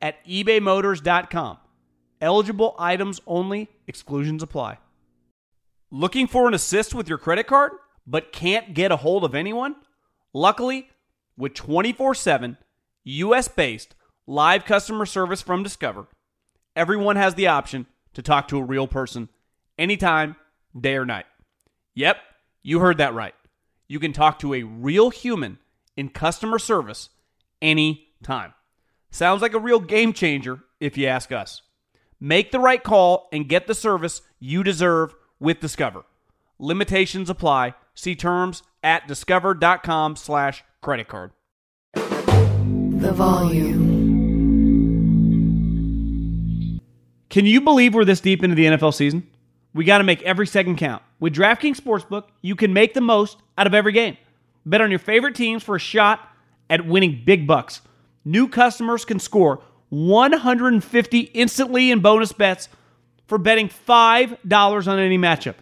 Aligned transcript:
at 0.00 0.24
ebaymotors.com. 0.26 1.58
Eligible 2.20 2.74
items 2.78 3.20
only, 3.26 3.68
exclusions 3.86 4.42
apply. 4.42 4.78
Looking 5.90 6.26
for 6.26 6.46
an 6.46 6.54
assist 6.54 6.94
with 6.94 7.08
your 7.08 7.18
credit 7.18 7.46
card, 7.46 7.72
but 8.06 8.32
can't 8.32 8.74
get 8.74 8.92
a 8.92 8.96
hold 8.96 9.24
of 9.24 9.34
anyone? 9.34 9.74
Luckily, 10.32 10.88
with 11.36 11.54
24 11.54 12.14
7 12.14 12.56
US 13.04 13.48
based 13.48 13.94
live 14.26 14.64
customer 14.64 15.06
service 15.06 15.42
from 15.42 15.62
Discover, 15.62 16.06
everyone 16.76 17.16
has 17.16 17.34
the 17.34 17.48
option 17.48 17.86
to 18.14 18.22
talk 18.22 18.48
to 18.48 18.58
a 18.58 18.64
real 18.64 18.86
person 18.86 19.28
anytime, 19.78 20.36
day 20.78 20.96
or 20.96 21.06
night. 21.06 21.26
Yep, 21.94 22.18
you 22.62 22.78
heard 22.80 22.98
that 22.98 23.14
right. 23.14 23.34
You 23.88 23.98
can 23.98 24.12
talk 24.12 24.38
to 24.40 24.54
a 24.54 24.62
real 24.62 25.10
human 25.10 25.58
in 25.96 26.10
customer 26.10 26.58
service 26.58 27.08
anytime. 27.60 28.54
Sounds 29.10 29.42
like 29.42 29.54
a 29.54 29.58
real 29.58 29.80
game 29.80 30.12
changer 30.12 30.60
if 30.78 30.96
you 30.96 31.06
ask 31.06 31.32
us. 31.32 31.62
Make 32.20 32.52
the 32.52 32.60
right 32.60 32.82
call 32.82 33.28
and 33.32 33.48
get 33.48 33.66
the 33.66 33.74
service 33.74 34.22
you 34.38 34.62
deserve 34.62 35.14
with 35.38 35.60
Discover. 35.60 36.04
Limitations 36.58 37.30
apply. 37.30 37.74
See 37.94 38.14
terms 38.14 38.62
at 38.82 39.08
discover.com 39.08 40.16
slash 40.16 40.62
credit 40.80 41.08
card. 41.08 41.32
The 41.94 43.12
volume. 43.12 44.00
Can 47.30 47.46
you 47.46 47.60
believe 47.60 47.94
we're 47.94 48.04
this 48.04 48.20
deep 48.20 48.42
into 48.42 48.56
the 48.56 48.66
NFL 48.66 48.92
season? 48.94 49.26
We 49.72 49.84
got 49.84 49.98
to 49.98 50.04
make 50.04 50.20
every 50.22 50.46
second 50.46 50.76
count. 50.76 51.02
With 51.20 51.34
DraftKings 51.34 51.80
Sportsbook, 51.80 52.24
you 52.42 52.56
can 52.56 52.72
make 52.72 52.92
the 52.92 53.00
most 53.00 53.38
out 53.56 53.66
of 53.66 53.74
every 53.74 53.92
game. 53.92 54.16
Bet 54.66 54.80
on 54.80 54.90
your 54.90 54.98
favorite 54.98 55.34
teams 55.34 55.62
for 55.62 55.76
a 55.76 55.78
shot 55.78 56.20
at 56.68 56.86
winning 56.86 57.22
big 57.24 57.46
bucks. 57.46 57.80
New 58.24 58.48
customers 58.48 59.04
can 59.04 59.18
score 59.18 59.62
150 59.90 61.18
instantly 61.18 61.90
in 61.90 62.00
bonus 62.00 62.32
bets 62.32 62.68
for 63.26 63.38
betting 63.38 63.68
$5 63.68 64.88
on 64.88 64.98
any 64.98 65.18
matchup. 65.18 65.54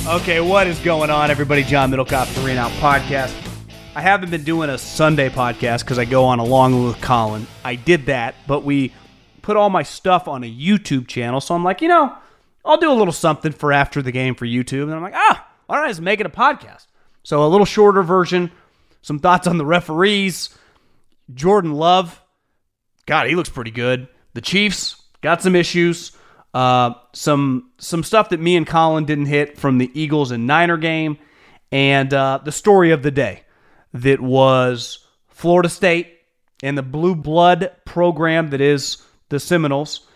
Okay, 0.06 0.38
what 0.40 0.66
is 0.66 0.78
going 0.80 1.08
on, 1.10 1.30
everybody? 1.30 1.62
John 1.64 1.90
Middlekauff, 1.90 2.26
Three 2.34 2.50
and 2.52 2.60
Out 2.60 2.70
Podcast. 2.72 3.43
I 3.96 4.00
haven't 4.00 4.30
been 4.30 4.42
doing 4.42 4.70
a 4.70 4.76
Sunday 4.76 5.28
podcast 5.28 5.80
because 5.80 6.00
I 6.00 6.04
go 6.04 6.24
on 6.24 6.40
along 6.40 6.84
with 6.84 7.00
Colin. 7.00 7.46
I 7.64 7.76
did 7.76 8.06
that, 8.06 8.34
but 8.44 8.64
we 8.64 8.92
put 9.40 9.56
all 9.56 9.70
my 9.70 9.84
stuff 9.84 10.26
on 10.26 10.42
a 10.42 10.52
YouTube 10.52 11.06
channel. 11.06 11.40
So 11.40 11.54
I'm 11.54 11.62
like, 11.62 11.80
you 11.80 11.86
know, 11.86 12.12
I'll 12.64 12.76
do 12.76 12.90
a 12.90 12.92
little 12.92 13.12
something 13.12 13.52
for 13.52 13.72
after 13.72 14.02
the 14.02 14.10
game 14.10 14.34
for 14.34 14.46
YouTube. 14.46 14.84
And 14.84 14.94
I'm 14.94 15.02
like, 15.02 15.14
ah, 15.14 15.46
don't 15.70 15.78
I 15.78 15.86
just 15.86 16.00
make 16.00 16.18
it 16.18 16.26
a 16.26 16.30
podcast? 16.30 16.86
So 17.22 17.44
a 17.44 17.46
little 17.46 17.64
shorter 17.64 18.02
version, 18.02 18.50
some 19.00 19.20
thoughts 19.20 19.46
on 19.46 19.58
the 19.58 19.64
referees. 19.64 20.58
Jordan 21.32 21.72
Love, 21.72 22.20
God, 23.06 23.28
he 23.28 23.36
looks 23.36 23.48
pretty 23.48 23.70
good. 23.70 24.08
The 24.32 24.40
Chiefs 24.40 25.00
got 25.20 25.40
some 25.40 25.54
issues. 25.54 26.10
Uh, 26.52 26.94
some 27.12 27.70
some 27.78 28.02
stuff 28.02 28.30
that 28.30 28.40
me 28.40 28.56
and 28.56 28.66
Colin 28.66 29.04
didn't 29.04 29.26
hit 29.26 29.56
from 29.56 29.78
the 29.78 29.90
Eagles 29.94 30.32
and 30.32 30.48
Niner 30.48 30.76
game, 30.76 31.18
and 31.72 32.12
uh, 32.12 32.40
the 32.44 32.52
story 32.52 32.90
of 32.92 33.02
the 33.02 33.10
day 33.10 33.43
that 33.94 34.20
was 34.20 35.06
Florida 35.28 35.68
State 35.68 36.18
and 36.62 36.76
the 36.76 36.82
blue 36.82 37.14
blood 37.14 37.72
program 37.86 38.50
that 38.50 38.60
is 38.60 39.02
the 39.30 39.40
Seminoles 39.40 40.06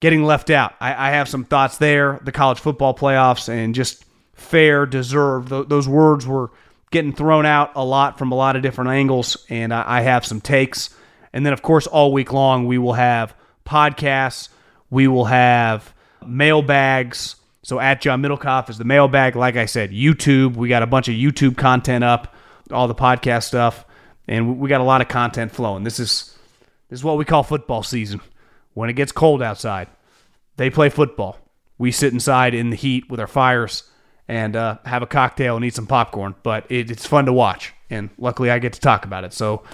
getting 0.00 0.24
left 0.24 0.50
out. 0.50 0.74
I, 0.80 1.08
I 1.08 1.10
have 1.10 1.28
some 1.28 1.44
thoughts 1.44 1.78
there. 1.78 2.20
The 2.22 2.32
college 2.32 2.60
football 2.60 2.94
playoffs 2.94 3.48
and 3.48 3.74
just 3.74 4.04
fair, 4.34 4.86
deserved. 4.86 5.48
Th- 5.48 5.66
those 5.66 5.88
words 5.88 6.26
were 6.26 6.50
getting 6.90 7.12
thrown 7.12 7.46
out 7.46 7.72
a 7.74 7.84
lot 7.84 8.18
from 8.18 8.32
a 8.32 8.34
lot 8.36 8.54
of 8.54 8.62
different 8.62 8.90
angles, 8.90 9.44
and 9.48 9.72
I, 9.72 9.98
I 9.98 10.00
have 10.02 10.24
some 10.24 10.40
takes. 10.40 10.90
And 11.32 11.44
then, 11.44 11.52
of 11.52 11.62
course, 11.62 11.86
all 11.86 12.12
week 12.12 12.32
long 12.32 12.66
we 12.66 12.78
will 12.78 12.92
have 12.92 13.34
podcasts 13.66 14.48
we 14.92 15.08
will 15.08 15.24
have 15.24 15.94
mailbags. 16.24 17.36
So 17.62 17.80
at 17.80 18.02
John 18.02 18.22
Middlekauff 18.22 18.68
is 18.68 18.76
the 18.76 18.84
mailbag. 18.84 19.36
Like 19.36 19.56
I 19.56 19.64
said, 19.64 19.90
YouTube. 19.90 20.54
We 20.54 20.68
got 20.68 20.82
a 20.82 20.86
bunch 20.86 21.08
of 21.08 21.14
YouTube 21.14 21.56
content 21.56 22.04
up, 22.04 22.34
all 22.70 22.88
the 22.88 22.94
podcast 22.94 23.44
stuff, 23.44 23.84
and 24.28 24.58
we 24.58 24.68
got 24.68 24.80
a 24.80 24.84
lot 24.84 25.00
of 25.00 25.08
content 25.08 25.52
flowing. 25.52 25.84
This 25.84 25.98
is 25.98 26.36
this 26.88 27.00
is 27.00 27.04
what 27.04 27.16
we 27.16 27.24
call 27.24 27.42
football 27.42 27.82
season. 27.82 28.20
When 28.74 28.88
it 28.88 28.94
gets 28.94 29.12
cold 29.12 29.42
outside, 29.42 29.88
they 30.56 30.70
play 30.70 30.88
football. 30.88 31.38
We 31.78 31.92
sit 31.92 32.12
inside 32.12 32.54
in 32.54 32.70
the 32.70 32.76
heat 32.76 33.10
with 33.10 33.20
our 33.20 33.26
fires 33.26 33.84
and 34.28 34.54
uh, 34.56 34.78
have 34.84 35.02
a 35.02 35.06
cocktail 35.06 35.56
and 35.56 35.64
eat 35.64 35.74
some 35.74 35.86
popcorn. 35.86 36.34
But 36.42 36.70
it, 36.70 36.90
it's 36.90 37.06
fun 37.06 37.26
to 37.26 37.32
watch, 37.32 37.72
and 37.90 38.10
luckily 38.18 38.50
I 38.50 38.58
get 38.58 38.74
to 38.74 38.80
talk 38.80 39.04
about 39.04 39.24
it. 39.24 39.32
So 39.32 39.64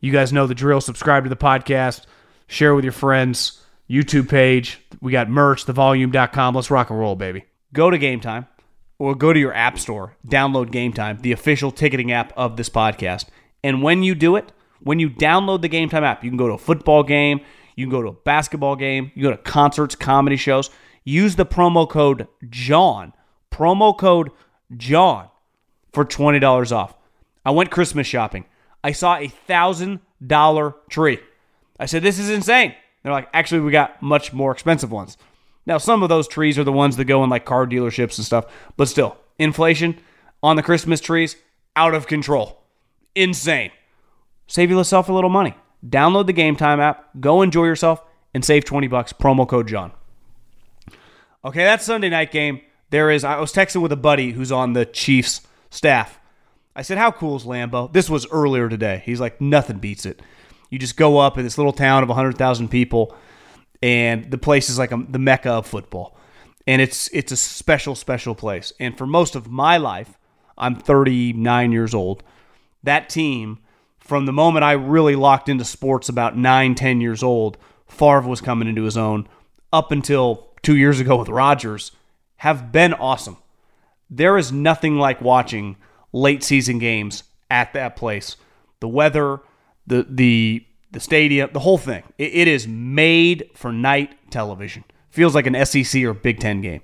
you 0.00 0.12
guys 0.12 0.32
know 0.32 0.46
the 0.46 0.54
drill. 0.54 0.80
Subscribe 0.80 1.24
to 1.24 1.30
the 1.30 1.36
podcast, 1.36 2.02
share 2.46 2.74
with 2.74 2.84
your 2.84 2.92
friends. 2.92 3.62
YouTube 3.88 4.28
page. 4.28 4.80
We 5.00 5.12
got 5.12 5.30
merch, 5.30 5.64
thevolume.com. 5.64 6.54
Let's 6.54 6.70
rock 6.70 6.90
and 6.90 6.98
roll, 6.98 7.16
baby. 7.16 7.44
Go 7.72 7.90
to 7.90 7.98
Gametime 7.98 8.46
or 8.98 9.14
go 9.14 9.32
to 9.32 9.38
your 9.38 9.54
app 9.54 9.78
store, 9.78 10.16
download 10.26 10.70
Gametime, 10.70 11.22
the 11.22 11.32
official 11.32 11.70
ticketing 11.70 12.10
app 12.12 12.32
of 12.36 12.56
this 12.56 12.68
podcast. 12.68 13.26
And 13.62 13.82
when 13.82 14.02
you 14.02 14.14
do 14.14 14.36
it, 14.36 14.52
when 14.80 14.98
you 14.98 15.08
download 15.10 15.62
the 15.62 15.68
Gametime 15.68 16.02
app, 16.02 16.24
you 16.24 16.30
can 16.30 16.36
go 16.36 16.48
to 16.48 16.54
a 16.54 16.58
football 16.58 17.02
game, 17.02 17.40
You 17.76 17.86
can 17.86 17.92
go 17.92 18.02
to 18.02 18.08
a 18.08 18.12
basketball 18.12 18.74
game, 18.76 19.12
you 19.14 19.22
go 19.22 19.30
to 19.30 19.36
concerts, 19.36 19.94
comedy 19.94 20.36
shows. 20.36 20.70
Use 21.04 21.36
the 21.36 21.46
promo 21.46 21.88
code 21.88 22.26
JOHN, 22.50 23.12
promo 23.50 23.96
code 23.96 24.30
JOHN 24.76 25.28
for 25.92 26.04
$20 26.04 26.72
off. 26.72 26.94
I 27.46 27.50
went 27.50 27.70
Christmas 27.70 28.06
shopping. 28.06 28.44
I 28.84 28.92
saw 28.92 29.16
a 29.16 29.28
$1,000 29.48 30.74
tree. 30.90 31.18
I 31.80 31.86
said, 31.86 32.02
This 32.02 32.18
is 32.18 32.30
insane. 32.30 32.74
They're 33.02 33.12
like, 33.12 33.28
Actually, 33.32 33.60
we 33.60 33.70
got 33.70 34.02
much 34.02 34.32
more 34.32 34.52
expensive 34.52 34.90
ones. 34.92 35.16
Now, 35.68 35.76
some 35.76 36.02
of 36.02 36.08
those 36.08 36.26
trees 36.26 36.58
are 36.58 36.64
the 36.64 36.72
ones 36.72 36.96
that 36.96 37.04
go 37.04 37.22
in 37.22 37.28
like 37.28 37.44
car 37.44 37.66
dealerships 37.66 38.16
and 38.16 38.24
stuff, 38.24 38.46
but 38.78 38.88
still, 38.88 39.18
inflation 39.38 40.00
on 40.42 40.56
the 40.56 40.62
Christmas 40.62 40.98
trees, 40.98 41.36
out 41.76 41.92
of 41.92 42.06
control. 42.06 42.62
Insane. 43.14 43.70
Save 44.46 44.70
yourself 44.70 45.10
a 45.10 45.12
little 45.12 45.28
money. 45.28 45.54
Download 45.86 46.26
the 46.26 46.32
Gametime 46.32 46.80
app, 46.80 47.10
go 47.20 47.42
enjoy 47.42 47.66
yourself, 47.66 48.02
and 48.32 48.42
save 48.42 48.64
20 48.64 48.88
bucks. 48.88 49.12
Promo 49.12 49.46
code 49.46 49.68
John. 49.68 49.92
Okay, 51.44 51.64
that 51.64 51.82
Sunday 51.82 52.08
night 52.08 52.32
game. 52.32 52.62
There 52.90 53.10
is, 53.10 53.22
I 53.22 53.38
was 53.38 53.52
texting 53.52 53.82
with 53.82 53.92
a 53.92 53.96
buddy 53.96 54.32
who's 54.32 54.50
on 54.50 54.72
the 54.72 54.86
Chiefs 54.86 55.42
staff. 55.68 56.18
I 56.74 56.80
said, 56.80 56.96
How 56.96 57.10
cool 57.10 57.36
is 57.36 57.44
Lambeau? 57.44 57.92
This 57.92 58.08
was 58.08 58.26
earlier 58.32 58.70
today. 58.70 59.02
He's 59.04 59.20
like, 59.20 59.38
Nothing 59.38 59.78
beats 59.78 60.06
it. 60.06 60.22
You 60.70 60.78
just 60.78 60.96
go 60.96 61.18
up 61.18 61.36
in 61.36 61.44
this 61.44 61.58
little 61.58 61.74
town 61.74 62.02
of 62.02 62.08
100,000 62.08 62.68
people, 62.68 63.14
and 63.82 64.30
the 64.30 64.38
place 64.38 64.68
is 64.68 64.78
like 64.78 64.92
a, 64.92 65.04
the 65.08 65.18
mecca 65.18 65.50
of 65.50 65.66
football. 65.66 66.16
And 66.66 66.82
it's 66.82 67.08
it's 67.12 67.32
a 67.32 67.36
special, 67.36 67.94
special 67.94 68.34
place. 68.34 68.72
And 68.78 68.96
for 68.96 69.06
most 69.06 69.34
of 69.34 69.50
my 69.50 69.76
life, 69.76 70.18
I'm 70.56 70.74
39 70.74 71.72
years 71.72 71.94
old. 71.94 72.22
That 72.82 73.08
team, 73.08 73.58
from 73.98 74.26
the 74.26 74.32
moment 74.32 74.64
I 74.64 74.72
really 74.72 75.16
locked 75.16 75.48
into 75.48 75.64
sports 75.64 76.08
about 76.08 76.36
9, 76.36 76.74
10 76.74 77.00
years 77.00 77.22
old, 77.22 77.56
Favre 77.86 78.28
was 78.28 78.40
coming 78.40 78.68
into 78.68 78.82
his 78.82 78.96
own 78.96 79.28
up 79.72 79.92
until 79.92 80.48
two 80.62 80.76
years 80.76 81.00
ago 81.00 81.16
with 81.16 81.28
Rodgers, 81.28 81.92
have 82.36 82.72
been 82.72 82.92
awesome. 82.94 83.36
There 84.10 84.38
is 84.38 84.52
nothing 84.52 84.98
like 84.98 85.20
watching 85.20 85.76
late 86.12 86.42
season 86.42 86.78
games 86.78 87.24
at 87.50 87.72
that 87.72 87.96
place. 87.96 88.36
The 88.80 88.88
weather, 88.88 89.40
the 89.86 90.06
the 90.08 90.64
the 90.90 91.00
stadium, 91.00 91.50
the 91.52 91.60
whole 91.60 91.78
thing. 91.78 92.02
It, 92.18 92.34
it 92.34 92.48
is 92.48 92.66
made 92.66 93.50
for 93.54 93.72
night 93.72 94.30
television. 94.30 94.84
Feels 95.10 95.34
like 95.34 95.46
an 95.46 95.64
SEC 95.66 96.02
or 96.04 96.14
Big 96.14 96.40
Ten 96.40 96.60
game. 96.60 96.82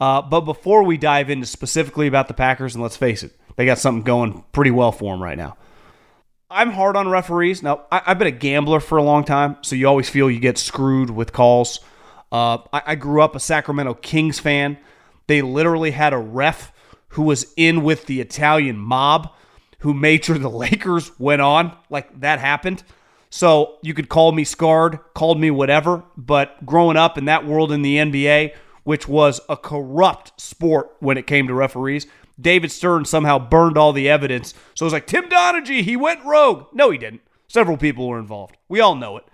Uh, 0.00 0.22
but 0.22 0.40
before 0.40 0.82
we 0.82 0.96
dive 0.96 1.28
into 1.28 1.46
specifically 1.46 2.06
about 2.06 2.28
the 2.28 2.34
Packers, 2.34 2.74
and 2.74 2.82
let's 2.82 2.96
face 2.96 3.22
it, 3.22 3.32
they 3.56 3.66
got 3.66 3.78
something 3.78 4.02
going 4.02 4.44
pretty 4.52 4.70
well 4.70 4.92
for 4.92 5.12
them 5.12 5.22
right 5.22 5.36
now. 5.36 5.56
I'm 6.50 6.70
hard 6.70 6.96
on 6.96 7.08
referees. 7.08 7.62
Now, 7.62 7.82
I, 7.92 8.00
have 8.06 8.18
been 8.18 8.26
a 8.26 8.32
gambler 8.32 8.80
for 8.80 8.98
a 8.98 9.02
long 9.02 9.24
time, 9.24 9.58
so 9.60 9.76
you 9.76 9.86
always 9.86 10.08
feel 10.08 10.30
you 10.30 10.40
get 10.40 10.58
screwed 10.58 11.10
with 11.10 11.32
calls. 11.32 11.80
Uh, 12.32 12.58
I, 12.72 12.82
I 12.86 12.94
grew 12.96 13.22
up 13.22 13.36
a 13.36 13.40
Sacramento 13.40 13.94
Kings 13.94 14.40
fan. 14.40 14.78
They 15.26 15.42
literally 15.42 15.92
had 15.92 16.12
a 16.12 16.18
ref 16.18 16.72
who 17.10 17.22
was 17.22 17.52
in 17.56 17.84
with 17.84 18.06
the 18.06 18.20
Italian 18.20 18.78
mob 18.78 19.32
who 19.80 19.94
made 19.94 20.24
sure 20.24 20.38
the 20.38 20.50
Lakers 20.50 21.12
went 21.18 21.40
on. 21.40 21.76
Like 21.88 22.20
that 22.20 22.40
happened. 22.40 22.82
So 23.30 23.78
you 23.82 23.94
could 23.94 24.08
call 24.08 24.32
me 24.32 24.44
scarred, 24.44 24.98
called 25.14 25.40
me 25.40 25.50
whatever, 25.50 26.02
but 26.16 26.66
growing 26.66 26.96
up 26.96 27.16
in 27.16 27.26
that 27.26 27.46
world 27.46 27.70
in 27.70 27.82
the 27.82 27.96
NBA, 27.96 28.54
which 28.82 29.06
was 29.06 29.40
a 29.48 29.56
corrupt 29.56 30.38
sport 30.40 30.96
when 30.98 31.16
it 31.16 31.26
came 31.26 31.46
to 31.46 31.54
referees, 31.54 32.06
David 32.40 32.72
Stern 32.72 33.04
somehow 33.04 33.38
burned 33.38 33.78
all 33.78 33.92
the 33.92 34.08
evidence. 34.08 34.54
So 34.74 34.84
it 34.84 34.86
was 34.86 34.92
like, 34.92 35.06
Tim 35.06 35.28
Donaghy, 35.28 35.82
he 35.82 35.96
went 35.96 36.24
rogue. 36.24 36.66
No, 36.72 36.90
he 36.90 36.98
didn't. 36.98 37.22
Several 37.46 37.76
people 37.76 38.08
were 38.08 38.18
involved. 38.18 38.56
We 38.68 38.80
all 38.80 38.94
know 38.94 39.16
it. 39.16 39.24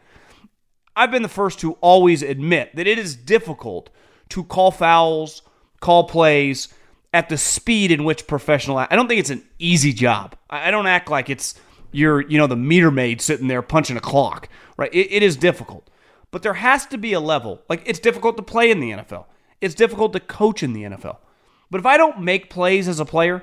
I've 0.94 1.10
been 1.10 1.22
the 1.22 1.28
first 1.28 1.60
to 1.60 1.72
always 1.75 2.22
admit 2.22 2.75
that 2.76 2.87
it 2.87 2.98
is 2.98 3.14
difficult 3.14 3.90
to 4.31 4.44
call 4.44 4.70
fouls, 4.70 5.43
call 5.81 6.04
plays 6.04 6.69
at 7.14 7.28
the 7.28 7.38
speed 7.38 7.90
in 7.90 8.04
which 8.04 8.26
professional. 8.26 8.78
I 8.78 8.88
don't 8.90 9.08
think 9.08 9.20
it's 9.20 9.31
an 9.31 9.44
easy 9.58 9.93
job. 9.93 10.37
I 10.50 10.70
don't 10.70 10.87
act 10.87 11.10
like 11.10 11.31
it's 11.31 11.54
you're, 11.92 12.22
you 12.22 12.38
know, 12.38 12.46
the 12.46 12.56
meter 12.56 12.90
maid 12.90 13.20
sitting 13.20 13.48
there 13.48 13.62
punching 13.62 13.96
a 13.96 14.00
clock, 14.00 14.48
right? 14.76 14.92
It, 14.92 15.12
it 15.12 15.22
is 15.22 15.36
difficult. 15.36 15.88
But 16.30 16.42
there 16.42 16.54
has 16.54 16.86
to 16.86 16.98
be 16.98 17.12
a 17.12 17.20
level. 17.20 17.62
Like, 17.68 17.82
it's 17.86 17.98
difficult 17.98 18.36
to 18.36 18.42
play 18.42 18.70
in 18.70 18.80
the 18.80 18.90
NFL, 18.90 19.26
it's 19.60 19.74
difficult 19.74 20.12
to 20.12 20.20
coach 20.20 20.62
in 20.62 20.72
the 20.72 20.82
NFL. 20.82 21.18
But 21.70 21.80
if 21.80 21.86
I 21.86 21.96
don't 21.96 22.20
make 22.20 22.50
plays 22.50 22.88
as 22.88 23.00
a 23.00 23.04
player, 23.04 23.42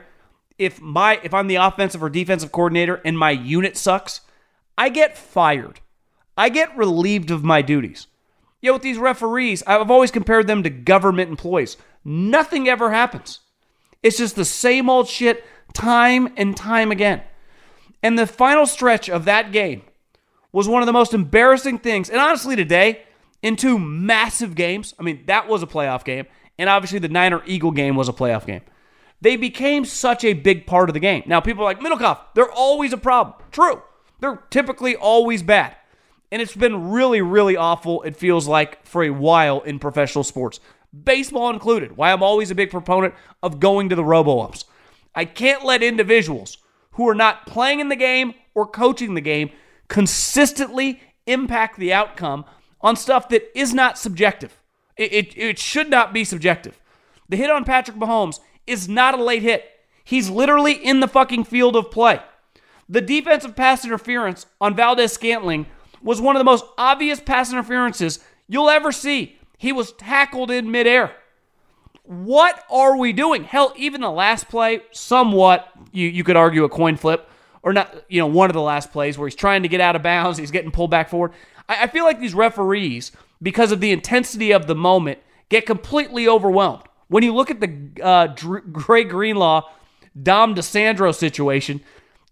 if 0.58 0.80
my 0.82 1.20
if 1.24 1.34
I'm 1.34 1.48
the 1.48 1.56
offensive 1.56 2.04
or 2.04 2.10
defensive 2.10 2.52
coordinator 2.52 3.02
and 3.04 3.18
my 3.18 3.32
unit 3.32 3.76
sucks, 3.76 4.22
I 4.78 4.90
get 4.90 5.18
fired. 5.18 5.80
I 6.38 6.50
get 6.50 6.76
relieved 6.78 7.32
of 7.32 7.44
my 7.44 7.62
duties. 7.62 8.08
You 8.62 8.70
know, 8.70 8.74
with 8.74 8.82
these 8.82 8.98
referees, 8.98 9.62
I've 9.68 9.92
always 9.92 10.12
compared 10.12 10.48
them 10.48 10.64
to 10.64 10.70
government 10.70 11.30
employees. 11.30 11.78
Nothing 12.06 12.70
ever 12.70 12.92
happens. 12.92 13.40
It's 14.02 14.18
just 14.18 14.36
the 14.36 14.46
same 14.46 14.90
old 14.90 15.08
shit 15.08 15.44
time 15.74 16.34
and 16.38 16.56
time 16.56 16.92
again. 16.92 17.22
And 18.04 18.20
the 18.20 18.28
final 18.28 18.66
stretch 18.66 19.10
of 19.10 19.26
that 19.26 19.52
game 19.54 19.82
was 20.52 20.68
one 20.68 20.82
of 20.82 20.86
the 20.86 20.94
most 20.94 21.14
embarrassing 21.14 21.80
things. 21.80 22.10
And 22.10 22.20
honestly, 22.20 22.56
today, 22.56 23.04
in 23.42 23.56
two 23.56 23.80
massive 23.80 24.54
games, 24.54 24.94
I 25.00 25.04
mean, 25.04 25.24
that 25.26 25.48
was 25.48 25.64
a 25.64 25.68
playoff 25.68 26.04
game. 26.04 26.28
And 26.60 26.70
obviously, 26.70 27.00
the 27.00 27.10
Niner 27.10 27.42
Eagle 27.46 27.72
game 27.72 27.96
was 27.96 28.10
a 28.10 28.14
playoff 28.14 28.46
game. 28.46 28.62
They 29.22 29.38
became 29.38 29.86
such 29.86 30.26
a 30.26 30.34
big 30.34 30.68
part 30.68 30.90
of 30.90 30.94
the 30.94 31.00
game. 31.00 31.24
Now, 31.26 31.40
people 31.40 31.64
are 31.64 31.66
like, 31.66 31.80
Middlekauff, 31.80 32.20
they're 32.36 32.52
always 32.52 32.92
a 32.92 32.98
problem. 32.98 33.36
True. 33.52 33.82
They're 34.20 34.44
typically 34.50 34.96
always 34.96 35.42
bad. 35.42 35.76
And 36.32 36.42
it's 36.42 36.56
been 36.56 36.92
really, 36.92 37.22
really 37.22 37.56
awful, 37.56 38.02
it 38.04 38.18
feels 38.18 38.48
like, 38.48 38.86
for 38.86 39.04
a 39.04 39.12
while 39.12 39.62
in 39.62 39.80
professional 39.80 40.24
sports, 40.24 40.60
baseball 41.04 41.50
included. 41.50 41.96
Why 41.96 42.12
I'm 42.12 42.24
always 42.24 42.52
a 42.52 42.56
big 42.56 42.70
proponent 42.70 43.14
of 43.42 43.60
going 43.60 43.90
to 43.90 43.96
the 43.96 44.04
robo 44.04 44.42
umps. 44.42 44.66
I 45.16 45.26
can't 45.26 45.64
let 45.64 45.84
individuals 45.84 46.58
who 46.94 47.08
are 47.08 47.16
not 47.16 47.46
playing 47.46 47.80
in 47.80 47.90
the 47.90 47.96
game 47.96 48.34
or 48.54 48.66
coaching 48.68 49.14
the 49.14 49.22
game 49.22 49.50
consistently 49.88 51.02
impact 51.28 51.78
the 51.78 51.94
outcome 51.94 52.46
on 52.82 52.96
stuff 52.96 53.30
that 53.30 53.58
is 53.58 53.74
not 53.74 53.98
subjective. 53.98 54.60
It, 54.98 55.14
it, 55.14 55.38
it, 55.38 55.60
should 55.60 55.90
not 55.90 56.14
be 56.14 56.24
subjective. 56.24 56.80
The 57.30 57.38
hit 57.38 57.50
on 57.50 57.64
Patrick 57.64 57.98
Mahomes 57.98 58.40
is 58.68 58.88
not 58.88 59.18
a 59.18 59.24
late 59.24 59.42
hit. 59.42 59.70
He's 60.04 60.30
literally 60.30 60.74
in 60.74 61.00
the 61.00 61.08
fucking 61.08 61.46
field 61.46 61.76
of 61.76 61.92
play. 61.92 62.20
The 62.90 63.02
defensive 63.02 63.56
pass 63.56 63.86
interference 63.86 64.46
on 64.60 64.76
Valdes-Scantling 64.76 65.66
was 66.02 66.20
one 66.20 66.36
of 66.36 66.42
the 66.42 66.46
most 66.46 66.66
obvious 66.78 67.20
pass 67.20 67.52
interferences 67.52 68.20
you'll 68.48 68.70
ever 68.70 68.92
see. 68.92 69.38
He 69.58 69.72
was 69.72 69.94
tackled 69.94 70.52
in 70.52 70.70
midair. 70.70 71.16
What 72.04 72.64
are 72.70 72.98
we 72.98 73.14
doing? 73.14 73.46
Hell, 73.46 73.74
even 73.78 74.02
the 74.02 74.12
last 74.12 74.50
play, 74.50 74.82
somewhat, 74.92 75.70
you, 75.92 76.08
you 76.08 76.24
could 76.24 76.36
argue 76.36 76.66
a 76.66 76.70
coin 76.70 76.98
flip, 76.98 77.30
or 77.64 77.72
not, 77.72 78.04
you 78.10 78.20
know, 78.20 78.28
one 78.28 78.50
of 78.50 78.54
the 78.54 78.62
last 78.62 78.92
plays 78.92 79.18
where 79.18 79.28
he's 79.28 79.36
trying 79.36 79.64
to 79.64 79.70
get 79.70 79.80
out 79.80 79.96
of 79.96 80.04
bounds, 80.04 80.38
he's 80.38 80.52
getting 80.52 80.72
pulled 80.72 80.92
back 80.92 81.10
forward. 81.10 81.32
I, 81.70 81.84
I 81.84 81.88
feel 81.88 82.04
like 82.04 82.20
these 82.20 82.34
referees, 82.34 83.14
because 83.42 83.72
of 83.72 83.80
the 83.80 83.92
intensity 83.92 84.52
of 84.52 84.68
the 84.68 84.76
moment, 84.76 85.20
get 85.48 85.66
completely 85.66 86.28
overwhelmed. 86.28 86.84
When 87.08 87.24
you 87.24 87.34
look 87.34 87.50
at 87.50 87.62
the 87.62 88.04
uh, 88.04 88.28
Dr- 88.28 88.74
Greg 88.74 89.10
Greenlaw, 89.10 89.70
Dom 90.22 90.56
DiSandro 90.56 91.16
situation, 91.16 91.82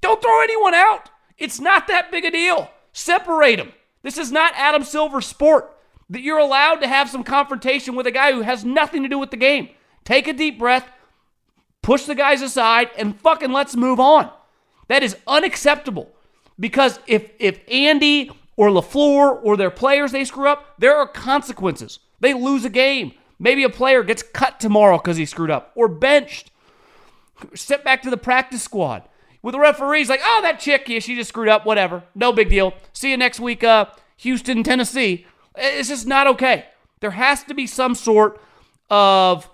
don't 0.01 0.21
throw 0.21 0.41
anyone 0.41 0.73
out. 0.73 1.09
It's 1.37 1.61
not 1.61 1.87
that 1.87 2.11
big 2.11 2.25
a 2.25 2.31
deal. 2.31 2.69
Separate 2.91 3.55
them. 3.55 3.71
This 4.03 4.17
is 4.17 4.31
not 4.31 4.53
Adam 4.55 4.83
Silver's 4.83 5.27
sport 5.27 5.77
that 6.11 6.21
you're 6.21 6.37
allowed 6.37 6.75
to 6.75 6.87
have 6.87 7.09
some 7.09 7.23
confrontation 7.23 7.95
with 7.95 8.05
a 8.05 8.11
guy 8.11 8.33
who 8.33 8.41
has 8.41 8.63
nothing 8.63 9.01
to 9.01 9.09
do 9.09 9.17
with 9.17 9.31
the 9.31 9.37
game. 9.37 9.69
Take 10.03 10.27
a 10.27 10.33
deep 10.33 10.59
breath, 10.59 10.87
push 11.81 12.03
the 12.03 12.15
guys 12.15 12.41
aside, 12.41 12.89
and 12.97 13.19
fucking 13.19 13.51
let's 13.51 13.75
move 13.75 13.99
on. 13.99 14.29
That 14.89 15.03
is 15.03 15.15
unacceptable. 15.25 16.11
Because 16.59 16.99
if 17.07 17.31
if 17.39 17.59
Andy 17.69 18.29
or 18.57 18.69
LaFleur 18.69 19.39
or 19.41 19.55
their 19.55 19.71
players 19.71 20.11
they 20.11 20.25
screw 20.25 20.47
up, 20.47 20.75
there 20.77 20.95
are 20.95 21.07
consequences. 21.07 21.99
They 22.19 22.33
lose 22.33 22.65
a 22.65 22.69
game. 22.69 23.13
Maybe 23.39 23.63
a 23.63 23.69
player 23.69 24.03
gets 24.03 24.21
cut 24.21 24.59
tomorrow 24.59 24.97
because 24.97 25.17
he 25.17 25.25
screwed 25.25 25.49
up 25.49 25.71
or 25.75 25.87
benched. 25.87 26.51
Sent 27.55 27.83
back 27.83 28.03
to 28.03 28.11
the 28.11 28.17
practice 28.17 28.61
squad. 28.61 29.03
With 29.41 29.53
the 29.53 29.59
referees, 29.59 30.09
like, 30.09 30.19
oh, 30.23 30.41
that 30.43 30.59
chick, 30.59 30.87
yeah, 30.87 30.99
she 30.99 31.15
just 31.15 31.29
screwed 31.29 31.47
up, 31.47 31.65
whatever. 31.65 32.03
No 32.13 32.31
big 32.31 32.49
deal. 32.49 32.75
See 32.93 33.09
you 33.09 33.17
next 33.17 33.39
week, 33.39 33.63
uh, 33.63 33.87
Houston, 34.17 34.61
Tennessee. 34.61 35.25
It's 35.55 35.89
just 35.89 36.07
not 36.07 36.27
okay. 36.27 36.65
There 36.99 37.11
has 37.11 37.43
to 37.45 37.53
be 37.53 37.67
some 37.67 37.95
sort 37.95 38.41
of, 38.89 39.49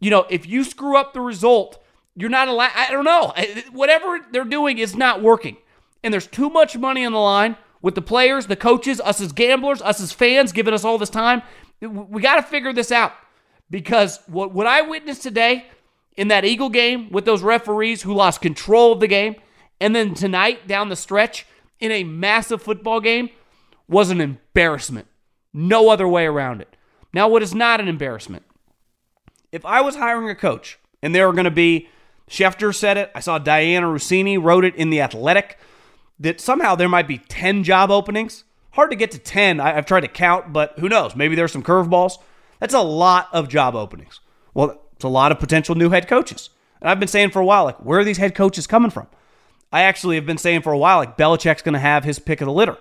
you 0.00 0.10
know, 0.10 0.26
if 0.30 0.46
you 0.46 0.64
screw 0.64 0.96
up 0.96 1.12
the 1.12 1.20
result, 1.20 1.82
you're 2.14 2.30
not 2.30 2.48
allowed. 2.48 2.72
I 2.74 2.90
don't 2.90 3.04
know. 3.04 3.32
Whatever 3.72 4.20
they're 4.30 4.44
doing 4.44 4.78
is 4.78 4.96
not 4.96 5.22
working. 5.22 5.56
And 6.02 6.12
there's 6.12 6.26
too 6.26 6.50
much 6.50 6.76
money 6.76 7.04
on 7.04 7.12
the 7.12 7.18
line 7.18 7.56
with 7.80 7.94
the 7.94 8.02
players, 8.02 8.46
the 8.46 8.56
coaches, 8.56 9.00
us 9.00 9.20
as 9.20 9.32
gamblers, 9.32 9.82
us 9.82 10.00
as 10.00 10.12
fans, 10.12 10.52
giving 10.52 10.74
us 10.74 10.84
all 10.84 10.98
this 10.98 11.10
time. 11.10 11.42
We 11.80 12.22
got 12.22 12.36
to 12.36 12.42
figure 12.42 12.72
this 12.72 12.92
out 12.92 13.12
because 13.70 14.20
what, 14.26 14.52
what 14.52 14.66
I 14.66 14.82
witnessed 14.82 15.22
today 15.22 15.66
in 16.16 16.28
that 16.28 16.44
Eagle 16.44 16.68
game 16.68 17.10
with 17.10 17.24
those 17.24 17.42
referees 17.42 18.02
who 18.02 18.14
lost 18.14 18.40
control 18.40 18.92
of 18.92 19.00
the 19.00 19.08
game, 19.08 19.36
and 19.80 19.96
then 19.96 20.14
tonight 20.14 20.68
down 20.68 20.90
the 20.90 20.96
stretch 20.96 21.46
in 21.80 21.90
a 21.90 22.04
massive 22.04 22.62
football 22.62 23.00
game 23.00 23.30
was 23.88 24.10
an 24.10 24.20
embarrassment. 24.20 25.08
No 25.52 25.90
other 25.90 26.08
way 26.08 26.26
around 26.26 26.60
it. 26.60 26.76
Now, 27.12 27.28
what 27.28 27.42
is 27.42 27.54
not 27.54 27.80
an 27.80 27.88
embarrassment? 27.88 28.44
If 29.50 29.64
I 29.66 29.82
was 29.82 29.96
hiring 29.96 30.30
a 30.30 30.34
coach 30.34 30.78
and 31.02 31.14
there 31.14 31.26
were 31.26 31.34
going 31.34 31.44
to 31.44 31.50
be, 31.50 31.88
Schefter 32.28 32.74
said 32.74 32.96
it, 32.96 33.10
I 33.14 33.20
saw 33.20 33.38
Dianna 33.38 33.82
Russini 33.82 34.42
wrote 34.42 34.64
it 34.64 34.74
in 34.76 34.90
The 34.90 35.02
Athletic, 35.02 35.58
that 36.18 36.40
somehow 36.40 36.74
there 36.74 36.88
might 36.88 37.08
be 37.08 37.18
10 37.18 37.64
job 37.64 37.90
openings. 37.90 38.44
Hard 38.70 38.90
to 38.90 38.96
get 38.96 39.10
to 39.10 39.18
10. 39.18 39.60
I, 39.60 39.72
have 39.72 39.84
tried 39.84 40.00
to 40.00 40.08
count, 40.08 40.52
but 40.52 40.78
who 40.78 40.88
knows? 40.88 41.14
Maybe 41.14 41.34
there's 41.34 41.52
some 41.52 41.62
curveballs. 41.62 42.14
That's 42.60 42.74
a 42.74 42.80
lot 42.80 43.28
of 43.32 43.48
job 43.48 43.74
openings. 43.74 44.20
Well, 44.54 44.80
it's 44.94 45.04
a 45.04 45.08
lot 45.08 45.32
of 45.32 45.38
potential 45.38 45.74
new 45.74 45.90
head 45.90 46.08
coaches. 46.08 46.48
And 46.80 46.88
I've 46.88 47.00
been 47.00 47.08
saying 47.08 47.30
for 47.30 47.40
a 47.40 47.44
while, 47.44 47.64
like, 47.64 47.84
where 47.84 47.98
are 47.98 48.04
these 48.04 48.18
head 48.18 48.34
coaches 48.34 48.66
coming 48.66 48.90
from? 48.90 49.08
I 49.72 49.82
actually 49.82 50.16
have 50.16 50.26
been 50.26 50.38
saying 50.38 50.62
for 50.62 50.72
a 50.72 50.78
while, 50.78 50.98
like, 50.98 51.16
Belichick's 51.16 51.62
going 51.62 51.74
to 51.74 51.78
have 51.78 52.04
his 52.04 52.18
pick 52.18 52.40
of 52.40 52.46
the 52.46 52.52
litter. 52.52 52.78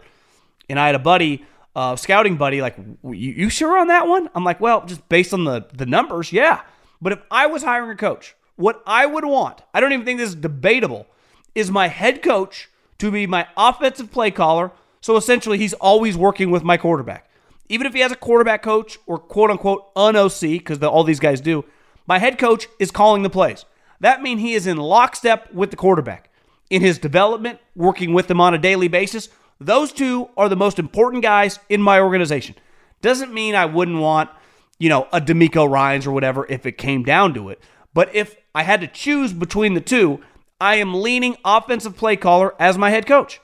And 0.70 0.80
I 0.80 0.86
had 0.86 0.96
a 0.96 1.00
buddy, 1.00 1.46
uh, 1.76 1.96
scouting 1.96 2.38
buddy, 2.38 2.62
like, 2.62 2.78
you, 2.78 3.12
you 3.12 3.50
sure 3.50 3.78
on 3.78 3.88
that 3.88 4.08
one? 4.08 4.30
I'm 4.36 4.44
like, 4.44 4.60
well, 4.60 4.86
just 4.86 5.08
based 5.10 5.34
on 5.34 5.46
the, 5.46 5.66
the 5.74 5.86
numbers, 5.86 6.32
yeah. 6.32 6.62
But 7.02 7.14
if 7.14 7.20
I 7.32 7.48
was 7.48 7.64
hiring 7.64 7.90
a 7.90 7.96
coach, 7.96 8.36
what 8.56 8.84
I 8.86 9.06
would 9.06 9.26
want, 9.26 9.62
I 9.74 9.80
don't 9.80 9.92
even 9.92 10.06
think 10.06 10.20
this 10.20 10.30
is 10.30 10.36
debatable, 10.36 11.08
is 11.56 11.72
my 11.72 11.88
head 11.88 12.22
coach 12.22 12.70
to 13.00 13.12
be 13.12 13.26
my 13.26 13.48
offensive 13.58 14.12
play 14.12 14.32
caller. 14.32 14.72
So 15.02 15.18
essentially, 15.18 15.58
he's 15.58 15.74
always 15.74 16.16
working 16.16 16.52
with 16.52 16.64
my 16.64 16.78
quarterback. 16.78 17.30
Even 17.70 17.88
if 17.88 17.94
he 17.94 18.02
has 18.02 18.12
a 18.12 18.18
quarterback 18.18 18.62
coach 18.62 19.00
or 19.08 19.18
quote 19.18 19.50
unquote 19.50 19.90
un 19.96 20.16
OC, 20.16 20.42
because 20.42 20.82
all 20.84 21.04
these 21.04 21.20
guys 21.20 21.42
do, 21.42 21.66
my 22.06 22.20
head 22.20 22.38
coach 22.38 22.68
is 22.80 22.92
calling 22.92 23.24
the 23.24 23.30
plays. 23.30 23.66
That 24.00 24.22
means 24.22 24.42
he 24.42 24.54
is 24.54 24.68
in 24.68 24.78
lockstep 24.78 25.54
with 25.54 25.72
the 25.72 25.78
quarterback 25.78 26.30
in 26.70 26.82
his 26.82 26.98
development, 26.98 27.60
working 27.76 28.14
with 28.14 28.28
them 28.28 28.42
on 28.42 28.54
a 28.54 28.58
daily 28.58 28.88
basis. 28.88 29.30
Those 29.62 29.92
two 29.92 30.28
are 30.36 30.50
the 30.50 30.56
most 30.56 30.80
important 30.80 31.22
guys 31.22 31.60
in 31.70 31.84
my 31.84 32.00
organization. 32.00 32.56
Doesn't 33.02 33.32
mean 33.32 33.54
I 33.54 33.66
wouldn't 33.66 34.00
want, 34.00 34.32
you 34.80 34.90
know, 34.90 35.08
a 35.14 35.22
DeMeco 35.22 35.70
Ryans 35.70 36.08
or 36.08 36.12
whatever 36.12 36.48
if 36.50 36.66
it 36.66 36.80
came 36.80 37.04
down 37.04 37.36
to 37.36 37.50
it. 37.50 37.62
But 37.94 38.14
if 38.16 38.36
I 38.56 38.64
had 38.64 38.82
to 38.82 38.88
choose 38.88 39.34
between 39.34 39.76
the 39.76 39.82
two, 39.82 40.20
I 40.60 40.76
am 40.76 40.96
leaning 40.96 41.38
offensive 41.46 41.96
play 41.96 42.16
caller 42.16 42.56
as 42.60 42.76
my 42.76 42.90
head 42.90 43.06
coach. 43.06 43.40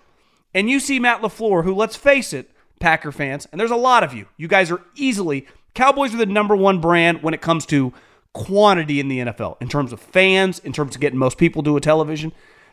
And 0.56 0.72
you 0.72 0.80
see 0.80 1.00
Matt 1.00 1.22
LaFleur, 1.22 1.64
who, 1.64 1.76
let's 1.76 1.96
face 1.96 2.34
it, 2.34 2.50
Packer 2.80 3.12
fans, 3.12 3.48
and 3.52 3.62
there's 3.62 3.70
a 3.70 3.76
lot 3.76 4.04
of 4.04 4.16
you. 4.16 4.26
You 4.38 4.48
guys 4.48 4.72
are 4.72 4.82
easily, 4.96 5.46
Cowboys 5.76 6.16
are 6.16 6.18
the 6.18 6.26
number 6.26 6.56
one 6.56 6.82
brand 6.82 7.22
when 7.22 7.36
it 7.36 7.42
comes 7.42 7.68
to 7.68 7.94
quantity 8.34 9.00
in 9.00 9.08
the 9.08 9.20
NFL 9.20 9.62
in 9.62 9.70
terms 9.70 9.94
of 9.94 10.00
fans, 10.00 10.58
in 10.60 10.74
terms 10.74 10.96
of 10.96 11.02
getting 11.02 11.20
most 11.20 11.38
people 11.38 11.62
to 11.62 11.78
a 11.78 11.82
television. 11.82 12.32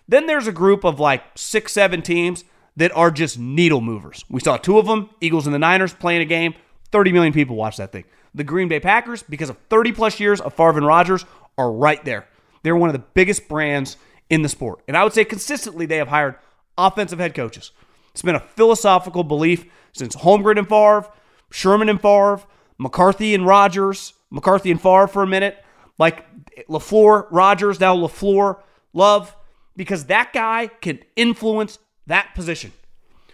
Then 0.09 0.27
there's 0.27 0.47
a 0.47 0.53
group 0.53 0.83
of 0.85 0.99
like 0.99 1.23
six, 1.35 1.73
seven 1.75 2.01
teams 2.01 2.45
that 2.77 2.95
are 2.97 3.11
just 3.11 3.39
needle 3.39 3.81
movers. 3.81 4.25
We 4.29 4.41
saw 4.41 4.57
two 4.57 4.79
of 4.79 4.87
them, 4.87 5.11
Eagles 5.21 5.47
and 5.47 5.55
the 5.55 5.59
Niners, 5.59 5.95
playing 5.95 6.23
a 6.23 6.27
game. 6.27 6.55
30 6.91 7.13
million 7.13 7.33
people 7.33 7.57
watch 7.57 7.77
that 7.77 7.93
thing. 7.93 8.05
The 8.35 8.45
Green 8.45 8.69
Bay 8.69 8.81
Packers, 8.81 9.23
because 9.23 9.49
of 9.49 9.59
30 9.71 9.93
plus 9.93 10.19
years 10.19 10.41
of 10.41 10.55
Favre 10.55 10.79
and 10.79 10.87
Rodgers, 10.87 11.25
are 11.57 11.71
right 11.71 12.05
there. 12.05 12.27
They're 12.63 12.77
one 12.77 12.89
of 12.89 12.95
the 12.95 13.05
biggest 13.15 13.49
brands 13.49 13.97
in 14.29 14.43
the 14.43 14.49
sport. 14.49 14.81
And 14.89 14.97
I 14.97 15.05
would 15.05 15.13
say 15.13 15.25
consistently 15.25 15.87
they 15.87 15.99
have 15.99 16.09
hired 16.09 16.37
offensive 16.77 17.19
head 17.19 17.35
coaches. 17.35 17.71
It's 18.11 18.23
been 18.23 18.35
a 18.35 18.41
philosophical 18.41 19.25
belief 19.25 19.67
since 19.93 20.17
Holmgren 20.17 20.59
and 20.59 20.69
Favre, 20.69 21.07
Sherman 21.51 21.89
and 21.89 22.01
Favre, 22.01 22.41
McCarthy 22.79 23.35
and 23.35 23.47
Rodgers, 23.47 24.15
McCarthy 24.31 24.71
and 24.71 24.81
Favre 24.81 25.07
for 25.07 25.23
a 25.23 25.27
minute, 25.27 25.65
like 25.99 26.25
LaFleur, 26.69 27.29
Rodgers, 27.31 27.79
now 27.79 27.97
LaFleur, 27.97 28.61
Love, 28.93 29.37
because 29.77 30.07
that 30.07 30.33
guy 30.33 30.69
can 30.81 31.01
influence 31.17 31.79
that 32.07 32.35
position. 32.35 32.73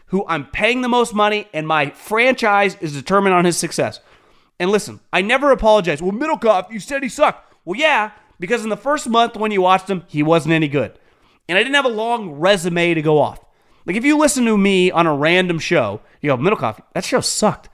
Who 0.06 0.24
I'm 0.26 0.46
paying 0.46 0.82
the 0.82 0.88
most 0.88 1.14
money, 1.14 1.48
and 1.52 1.68
my 1.68 1.90
franchise 1.90 2.76
is 2.80 2.92
determined 2.92 3.34
on 3.34 3.44
his 3.44 3.56
success. 3.56 4.00
And 4.58 4.70
listen, 4.70 5.00
I 5.12 5.22
never 5.22 5.52
apologize. 5.52 6.02
Well, 6.02 6.12
Middlekauff, 6.12 6.70
you 6.70 6.80
said 6.80 7.02
he 7.02 7.08
sucked. 7.08 7.54
Well, 7.64 7.78
yeah, 7.78 8.10
because 8.38 8.64
in 8.64 8.70
the 8.70 8.76
first 8.76 9.08
month 9.08 9.36
when 9.36 9.52
you 9.52 9.62
watched 9.62 9.88
him, 9.88 10.04
he 10.08 10.22
wasn't 10.22 10.54
any 10.54 10.68
good. 10.68 10.98
And 11.48 11.56
I 11.56 11.62
didn't 11.62 11.76
have 11.76 11.84
a 11.84 11.88
long 11.88 12.32
resume 12.32 12.94
to 12.94 13.02
go 13.02 13.18
off. 13.18 13.44
Like 13.86 13.96
if 13.96 14.04
you 14.04 14.18
listen 14.18 14.44
to 14.46 14.58
me 14.58 14.90
on 14.90 15.06
a 15.06 15.14
random 15.14 15.58
show, 15.58 16.00
you 16.20 16.28
go, 16.30 16.36
Middlekauff, 16.36 16.80
that 16.94 17.04
show 17.04 17.20
sucked. 17.20 17.68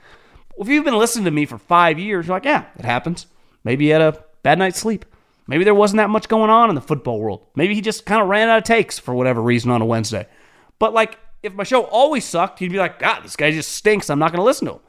Well, 0.56 0.66
if 0.66 0.72
you've 0.72 0.84
been 0.84 0.98
listening 0.98 1.24
to 1.26 1.30
me 1.30 1.46
for 1.46 1.58
five 1.58 1.98
years, 1.98 2.26
you're 2.26 2.36
like, 2.36 2.44
yeah, 2.44 2.66
it 2.78 2.84
happens. 2.84 3.26
Maybe 3.64 3.86
he 3.86 3.90
had 3.90 4.00
a 4.00 4.24
bad 4.42 4.58
night's 4.58 4.78
sleep. 4.78 5.04
Maybe 5.46 5.64
there 5.64 5.74
wasn't 5.74 5.98
that 5.98 6.10
much 6.10 6.28
going 6.28 6.50
on 6.50 6.68
in 6.68 6.74
the 6.74 6.80
football 6.80 7.20
world. 7.20 7.46
Maybe 7.54 7.74
he 7.74 7.80
just 7.80 8.06
kind 8.06 8.22
of 8.22 8.28
ran 8.28 8.48
out 8.48 8.58
of 8.58 8.64
takes 8.64 8.98
for 8.98 9.14
whatever 9.14 9.42
reason 9.42 9.70
on 9.70 9.82
a 9.82 9.86
Wednesday. 9.86 10.26
But 10.78 10.92
like, 10.92 11.18
if 11.42 11.54
my 11.54 11.64
show 11.64 11.84
always 11.84 12.24
sucked, 12.24 12.58
he'd 12.58 12.72
be 12.72 12.78
like, 12.78 12.98
God, 12.98 13.22
this 13.22 13.36
guy 13.36 13.50
just 13.50 13.72
stinks. 13.72 14.10
I'm 14.10 14.18
not 14.18 14.32
going 14.32 14.40
to 14.40 14.44
listen 14.44 14.66
to 14.66 14.74
him. 14.74 14.80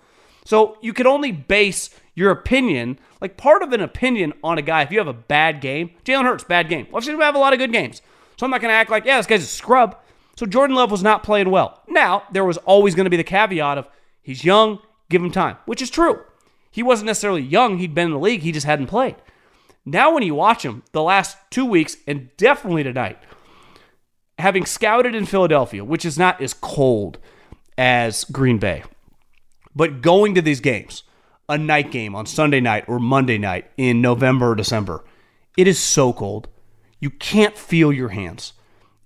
So 0.45 0.77
you 0.81 0.93
could 0.93 1.07
only 1.07 1.31
base 1.31 1.89
your 2.15 2.31
opinion, 2.31 2.99
like 3.21 3.37
part 3.37 3.61
of 3.61 3.73
an 3.73 3.81
opinion 3.81 4.33
on 4.43 4.57
a 4.57 4.61
guy. 4.61 4.81
If 4.81 4.91
you 4.91 4.97
have 4.97 5.07
a 5.07 5.13
bad 5.13 5.61
game, 5.61 5.91
Jalen 6.05 6.23
Hurts, 6.23 6.43
bad 6.43 6.69
game. 6.69 6.87
Well, 6.91 7.01
I've 7.01 7.19
have 7.19 7.35
a 7.35 7.39
lot 7.39 7.53
of 7.53 7.59
good 7.59 7.71
games. 7.71 8.01
So 8.37 8.45
I'm 8.45 8.51
not 8.51 8.61
going 8.61 8.71
to 8.71 8.75
act 8.75 8.89
like, 8.89 9.05
yeah, 9.05 9.17
this 9.17 9.27
guy's 9.27 9.43
a 9.43 9.47
scrub. 9.47 9.97
So 10.35 10.45
Jordan 10.45 10.75
Love 10.75 10.91
was 10.91 11.03
not 11.03 11.23
playing 11.23 11.49
well. 11.49 11.81
Now, 11.87 12.23
there 12.31 12.45
was 12.45 12.57
always 12.57 12.95
going 12.95 13.05
to 13.05 13.09
be 13.09 13.17
the 13.17 13.23
caveat 13.23 13.77
of 13.77 13.87
he's 14.21 14.45
young, 14.45 14.79
give 15.09 15.21
him 15.21 15.31
time, 15.31 15.57
which 15.65 15.81
is 15.81 15.89
true. 15.89 16.21
He 16.69 16.83
wasn't 16.83 17.07
necessarily 17.07 17.41
young, 17.41 17.79
he'd 17.79 17.95
been 17.95 18.05
in 18.05 18.11
the 18.11 18.19
league, 18.19 18.41
he 18.41 18.51
just 18.51 18.67
hadn't 18.67 18.87
played. 18.87 19.15
Now, 19.83 20.13
when 20.13 20.21
you 20.21 20.35
watch 20.35 20.63
him 20.63 20.83
the 20.91 21.01
last 21.01 21.37
two 21.49 21.65
weeks, 21.65 21.97
and 22.05 22.29
definitely 22.37 22.83
tonight, 22.83 23.17
having 24.37 24.65
scouted 24.65 25.15
in 25.15 25.25
Philadelphia, 25.25 25.83
which 25.83 26.05
is 26.05 26.17
not 26.17 26.41
as 26.41 26.53
cold 26.53 27.17
as 27.77 28.23
Green 28.25 28.57
Bay, 28.57 28.83
but 29.75 30.01
going 30.01 30.35
to 30.35 30.41
these 30.41 30.59
games, 30.59 31.03
a 31.49 31.57
night 31.57 31.91
game 31.91 32.15
on 32.15 32.25
Sunday 32.25 32.59
night 32.59 32.85
or 32.87 32.99
Monday 32.99 33.37
night 33.37 33.69
in 33.77 34.01
November 34.01 34.51
or 34.51 34.55
December, 34.55 35.03
it 35.57 35.67
is 35.67 35.79
so 35.79 36.13
cold. 36.13 36.47
You 36.99 37.09
can't 37.09 37.57
feel 37.57 37.93
your 37.93 38.09
hands. 38.09 38.53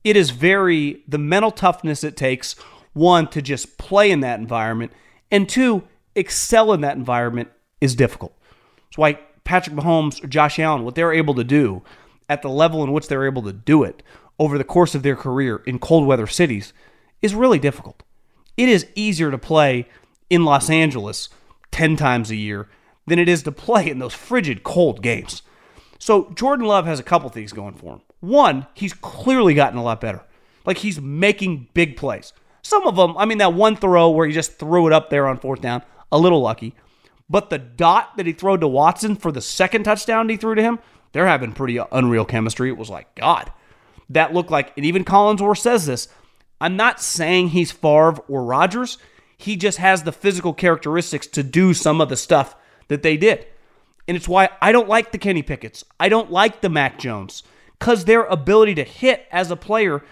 It 0.04 0.18
is 0.18 0.32
very, 0.32 1.04
the 1.08 1.18
mental 1.18 1.52
toughness 1.52 2.04
it 2.04 2.18
takes, 2.18 2.56
one, 2.94 3.28
to 3.30 3.42
just 3.42 3.78
play 3.78 4.12
in 4.12 4.22
that 4.22 4.40
environment, 4.40 4.92
and 5.30 5.48
two, 5.48 5.84
excel 6.16 6.74
in 6.74 6.82
that 6.82 6.98
environment 6.98 7.50
is 7.80 7.96
difficult. 7.96 8.34
That's 8.88 8.98
why 8.98 9.20
Patrick 9.44 9.76
Mahomes 9.76 10.24
or 10.24 10.28
Josh 10.28 10.60
Allen, 10.60 10.84
what 10.84 10.96
they're 10.96 11.14
able 11.14 11.36
to 11.36 11.44
do 11.44 11.84
at 12.28 12.42
the 12.42 12.50
level 12.50 12.84
in 12.84 12.92
which 12.92 13.08
they're 13.08 13.26
able 13.26 13.44
to 13.44 13.54
do 13.54 13.84
it 13.84 14.04
over 14.42 14.58
the 14.58 14.64
course 14.64 14.96
of 14.96 15.04
their 15.04 15.16
career 15.16 15.62
in 15.68 15.78
cold 15.78 16.08
weather 16.08 16.26
cities 16.26 16.74
is 17.22 17.36
really 17.36 17.60
difficult. 17.60 18.02
It 18.58 18.68
is 18.68 18.88
easier 18.96 19.30
to 19.30 19.38
play 19.38 19.88
in 20.32 20.46
Los 20.46 20.68
Angeles 20.68 21.30
10 21.70 21.96
times 21.96 22.32
a 22.32 22.36
year 22.36 22.68
than 23.06 23.20
it 23.20 23.30
is 23.30 23.44
to 23.44 23.52
play 23.52 23.88
in 23.88 24.00
those 24.00 24.16
frigid, 24.16 24.64
cold 24.64 25.04
games. 25.04 25.44
So 26.00 26.32
Jordan 26.32 26.66
Love 26.66 26.88
has 26.88 27.00
a 27.00 27.04
couple 27.04 27.30
things 27.30 27.54
going 27.54 27.76
for 27.76 27.94
him. 27.94 28.02
One, 28.20 28.66
he's 28.74 28.94
clearly 28.94 29.54
gotten 29.54 29.78
a 29.78 29.84
lot 29.84 30.02
better. 30.02 30.24
Like 30.66 30.80
he's 30.80 31.00
making 31.00 31.70
big 31.76 31.96
plays. 31.96 32.34
Some 32.64 32.88
of 32.88 32.96
them, 32.96 33.16
I 33.20 33.26
mean, 33.26 33.38
that 33.38 33.54
one 33.54 33.76
throw 33.76 34.10
where 34.10 34.26
he 34.26 34.34
just 34.34 34.58
threw 34.58 34.88
it 34.88 34.94
up 34.94 35.12
there 35.12 35.28
on 35.28 35.38
fourth 35.38 35.62
down, 35.62 35.84
a 36.12 36.18
little 36.18 36.42
lucky. 36.42 36.74
But 37.30 37.52
the 37.52 37.60
dot 37.60 38.18
that 38.18 38.26
he 38.26 38.34
threw 38.34 38.58
to 38.58 38.68
Watson 38.68 39.16
for 39.18 39.32
the 39.32 39.40
second 39.40 39.84
touchdown 39.84 40.30
he 40.30 40.36
threw 40.36 40.56
to 40.56 40.64
him, 40.64 40.80
they're 41.12 41.28
having 41.28 41.54
pretty 41.54 41.80
unreal 41.92 42.26
chemistry. 42.26 42.70
It 42.70 42.78
was 42.78 42.90
like, 42.90 43.14
God, 43.14 43.52
that 44.14 44.34
look 44.34 44.50
like, 44.52 44.74
and 44.78 44.86
even 44.86 45.06
Collinsworth 45.06 45.60
says 45.60 45.86
this. 45.86 46.08
I'm 46.60 46.76
not 46.76 47.02
saying 47.02 47.50
he's 47.50 47.72
Favre 47.72 48.22
or 48.28 48.44
Rodgers. 48.44 48.98
He 49.36 49.56
just 49.56 49.80
has 49.80 50.04
the 50.04 50.12
physical 50.12 50.54
characteristics 50.54 51.26
to 51.28 51.42
do 51.42 51.74
some 51.74 52.00
of 52.00 52.10
the 52.10 52.18
stuff 52.18 52.56
that 52.88 53.02
they 53.02 53.18
did. 53.18 53.48
And 54.08 54.16
it's 54.16 54.28
why 54.28 54.50
I 54.62 54.72
don't 54.72 54.90
like 54.90 55.12
the 55.12 55.18
Kenny 55.18 55.42
Pickett's. 55.42 55.84
I 56.00 56.10
don't 56.10 56.32
like 56.32 56.62
the 56.62 56.70
Mac 56.70 57.00
Jones 57.00 57.42
because 57.80 58.06
their 58.06 58.26
ability 58.26 58.76
to 58.76 58.84
hit 58.84 59.26
as 59.32 59.50
a 59.50 59.56
player, 59.56 60.04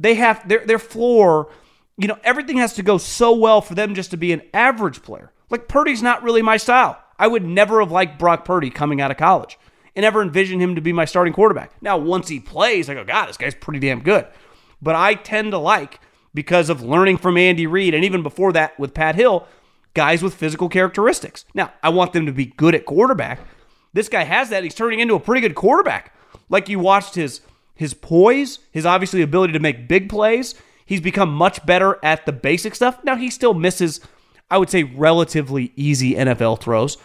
they 0.00 0.14
have 0.14 0.48
their 0.48 0.64
their 0.64 0.78
floor 0.78 1.50
you 1.98 2.06
know, 2.06 2.18
everything 2.22 2.56
has 2.58 2.74
to 2.74 2.82
go 2.82 2.96
so 2.96 3.34
well 3.34 3.60
for 3.60 3.74
them 3.74 3.94
just 3.94 4.12
to 4.12 4.16
be 4.16 4.32
an 4.32 4.42
average 4.54 5.02
player. 5.02 5.32
Like 5.50 5.68
Purdy's 5.68 6.02
not 6.02 6.22
really 6.22 6.42
my 6.42 6.56
style. 6.56 7.02
I 7.18 7.26
would 7.26 7.44
never 7.44 7.80
have 7.80 7.90
liked 7.90 8.20
Brock 8.20 8.44
Purdy 8.44 8.70
coming 8.70 9.00
out 9.00 9.10
of 9.10 9.16
college 9.16 9.58
and 9.98 10.06
ever 10.06 10.22
envisioned 10.22 10.62
him 10.62 10.76
to 10.76 10.80
be 10.80 10.92
my 10.92 11.04
starting 11.04 11.34
quarterback. 11.34 11.72
Now, 11.82 11.98
once 11.98 12.28
he 12.28 12.40
plays, 12.40 12.88
I 12.88 12.94
go, 12.94 13.04
God, 13.04 13.26
this 13.26 13.36
guy's 13.36 13.54
pretty 13.54 13.80
damn 13.80 14.00
good. 14.00 14.26
But 14.80 14.94
I 14.94 15.14
tend 15.14 15.50
to 15.50 15.58
like, 15.58 16.00
because 16.32 16.70
of 16.70 16.80
learning 16.80 17.18
from 17.18 17.36
Andy 17.36 17.66
Reid 17.66 17.94
and 17.94 18.04
even 18.04 18.22
before 18.22 18.52
that 18.52 18.78
with 18.78 18.94
Pat 18.94 19.16
Hill, 19.16 19.46
guys 19.94 20.22
with 20.22 20.34
physical 20.34 20.68
characteristics. 20.68 21.44
Now, 21.52 21.72
I 21.82 21.88
want 21.88 22.12
them 22.12 22.26
to 22.26 22.32
be 22.32 22.46
good 22.46 22.74
at 22.74 22.86
quarterback. 22.86 23.40
This 23.92 24.08
guy 24.08 24.22
has 24.22 24.48
that. 24.50 24.62
He's 24.62 24.74
turning 24.74 25.00
into 25.00 25.16
a 25.16 25.20
pretty 25.20 25.40
good 25.40 25.56
quarterback. 25.56 26.14
Like 26.48 26.68
you 26.68 26.78
watched 26.78 27.16
his 27.16 27.40
his 27.74 27.94
poise, 27.94 28.58
his 28.72 28.84
obviously 28.84 29.22
ability 29.22 29.52
to 29.52 29.60
make 29.60 29.86
big 29.86 30.08
plays, 30.08 30.56
He's 30.88 31.02
become 31.02 31.34
much 31.34 31.66
better 31.66 31.98
at 32.02 32.24
the 32.24 32.32
basic 32.32 32.74
stuff. 32.74 33.04
Now, 33.04 33.16
he 33.16 33.28
still 33.28 33.52
misses, 33.52 34.00
I 34.50 34.56
would 34.56 34.70
say, 34.70 34.84
relatively 34.84 35.70
easy 35.76 36.14
NFL 36.14 36.62
throws. 36.62 36.96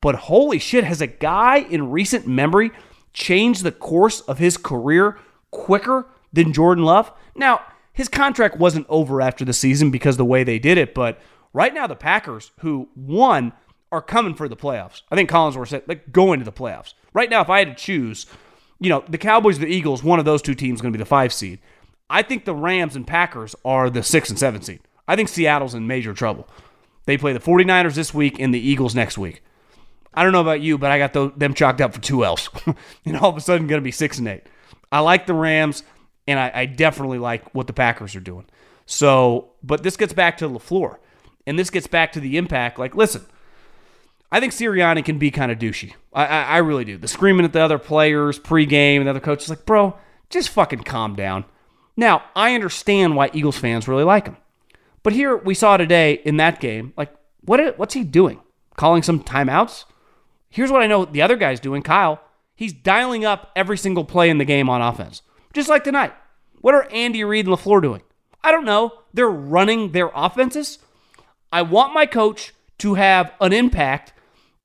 But 0.00 0.14
holy 0.14 0.58
shit, 0.58 0.84
has 0.84 1.00
a 1.00 1.06
guy 1.06 1.58
in 1.58 1.90
recent 1.90 2.26
memory 2.26 2.70
changed 3.12 3.62
the 3.62 3.72
course 3.72 4.20
of 4.22 4.38
his 4.38 4.56
career 4.56 5.18
quicker 5.50 6.06
than 6.32 6.52
Jordan 6.52 6.84
Love? 6.84 7.12
Now, 7.34 7.60
his 7.92 8.08
contract 8.08 8.56
wasn't 8.56 8.86
over 8.88 9.20
after 9.20 9.44
the 9.44 9.52
season 9.52 9.90
because 9.90 10.16
the 10.16 10.24
way 10.24 10.44
they 10.44 10.58
did 10.58 10.78
it, 10.78 10.94
but 10.94 11.20
Right 11.52 11.74
now, 11.74 11.86
the 11.86 11.96
Packers, 11.96 12.52
who 12.60 12.88
won, 12.94 13.52
are 13.90 14.02
coming 14.02 14.34
for 14.34 14.48
the 14.48 14.56
playoffs. 14.56 15.02
I 15.10 15.16
think 15.16 15.28
Collinsworth 15.28 15.68
said 15.68 15.82
like 15.88 16.12
going 16.12 16.38
to 16.38 16.44
the 16.44 16.52
playoffs. 16.52 16.94
Right 17.12 17.28
now, 17.28 17.40
if 17.40 17.50
I 17.50 17.58
had 17.58 17.76
to 17.76 17.82
choose, 17.82 18.26
you 18.78 18.88
know, 18.88 19.02
the 19.08 19.18
Cowboys, 19.18 19.58
the 19.58 19.66
Eagles, 19.66 20.04
one 20.04 20.20
of 20.20 20.24
those 20.24 20.42
two 20.42 20.54
teams 20.54 20.78
is 20.78 20.82
going 20.82 20.92
to 20.92 20.96
be 20.96 21.02
the 21.02 21.08
five 21.08 21.32
seed. 21.32 21.58
I 22.08 22.22
think 22.22 22.44
the 22.44 22.54
Rams 22.54 22.94
and 22.94 23.06
Packers 23.06 23.56
are 23.64 23.90
the 23.90 24.02
six 24.02 24.30
and 24.30 24.38
seven 24.38 24.62
seed. 24.62 24.80
I 25.08 25.16
think 25.16 25.28
Seattle's 25.28 25.74
in 25.74 25.88
major 25.88 26.14
trouble. 26.14 26.48
They 27.04 27.18
play 27.18 27.32
the 27.32 27.40
49ers 27.40 27.94
this 27.94 28.14
week 28.14 28.38
and 28.38 28.54
the 28.54 28.60
Eagles 28.60 28.94
next 28.94 29.18
week. 29.18 29.42
I 30.12 30.22
don't 30.22 30.32
know 30.32 30.40
about 30.40 30.60
you, 30.60 30.76
but 30.76 30.90
I 30.90 30.98
got 30.98 31.12
those, 31.12 31.32
them 31.36 31.54
chalked 31.54 31.80
up 31.80 31.94
for 31.94 32.00
two 32.00 32.24
L's. 32.24 32.48
and 33.04 33.16
all 33.16 33.30
of 33.30 33.36
a 33.36 33.40
sudden, 33.40 33.66
going 33.66 33.80
to 33.80 33.84
be 33.84 33.92
six 33.92 34.18
and 34.18 34.28
eight. 34.28 34.42
I 34.90 35.00
like 35.00 35.26
the 35.26 35.34
Rams, 35.34 35.82
and 36.26 36.38
I, 36.38 36.50
I 36.52 36.66
definitely 36.66 37.18
like 37.18 37.54
what 37.54 37.66
the 37.66 37.72
Packers 37.72 38.16
are 38.16 38.20
doing. 38.20 38.46
So, 38.86 39.52
but 39.62 39.82
this 39.82 39.96
gets 39.96 40.12
back 40.12 40.38
to 40.38 40.48
LaFleur, 40.48 40.96
and 41.46 41.58
this 41.58 41.70
gets 41.70 41.86
back 41.86 42.12
to 42.12 42.20
the 42.20 42.36
impact. 42.36 42.78
Like, 42.78 42.96
listen, 42.96 43.24
I 44.32 44.40
think 44.40 44.52
Sirianni 44.52 45.04
can 45.04 45.18
be 45.18 45.30
kind 45.30 45.52
of 45.52 45.58
douchey. 45.58 45.94
I, 46.12 46.26
I, 46.26 46.42
I 46.42 46.56
really 46.58 46.84
do. 46.84 46.96
The 46.96 47.08
screaming 47.08 47.44
at 47.44 47.52
the 47.52 47.60
other 47.60 47.78
players 47.78 48.38
pregame 48.38 48.96
and 48.96 49.06
the 49.06 49.10
other 49.10 49.20
coaches, 49.20 49.48
like, 49.48 49.64
bro, 49.64 49.96
just 50.28 50.48
fucking 50.48 50.82
calm 50.82 51.14
down. 51.14 51.44
Now, 51.96 52.24
I 52.34 52.54
understand 52.54 53.14
why 53.14 53.30
Eagles 53.32 53.58
fans 53.58 53.86
really 53.86 54.04
like 54.04 54.26
him. 54.26 54.36
But 55.02 55.12
here 55.12 55.36
we 55.36 55.54
saw 55.54 55.76
today 55.76 56.20
in 56.24 56.36
that 56.38 56.60
game, 56.60 56.92
like, 56.96 57.14
what 57.42 57.78
what's 57.78 57.94
he 57.94 58.04
doing? 58.04 58.40
Calling 58.76 59.02
some 59.02 59.22
timeouts? 59.22 59.84
Here's 60.50 60.70
what 60.70 60.82
I 60.82 60.86
know 60.86 61.04
the 61.04 61.22
other 61.22 61.36
guy's 61.36 61.60
doing, 61.60 61.82
Kyle. 61.82 62.20
He's 62.54 62.72
dialing 62.72 63.24
up 63.24 63.50
every 63.56 63.78
single 63.78 64.04
play 64.04 64.28
in 64.28 64.38
the 64.38 64.44
game 64.44 64.68
on 64.68 64.82
offense, 64.82 65.22
just 65.54 65.68
like 65.68 65.84
tonight. 65.84 66.12
What 66.60 66.74
are 66.74 66.86
Andy 66.90 67.24
Reid 67.24 67.46
and 67.46 67.56
LaFleur 67.56 67.80
doing? 67.80 68.02
I 68.42 68.50
don't 68.50 68.64
know. 68.64 68.92
They're 69.14 69.30
running 69.30 69.92
their 69.92 70.10
offenses. 70.14 70.78
I 71.52 71.62
want 71.62 71.94
my 71.94 72.06
coach 72.06 72.52
to 72.78 72.94
have 72.94 73.32
an 73.40 73.52
impact. 73.52 74.12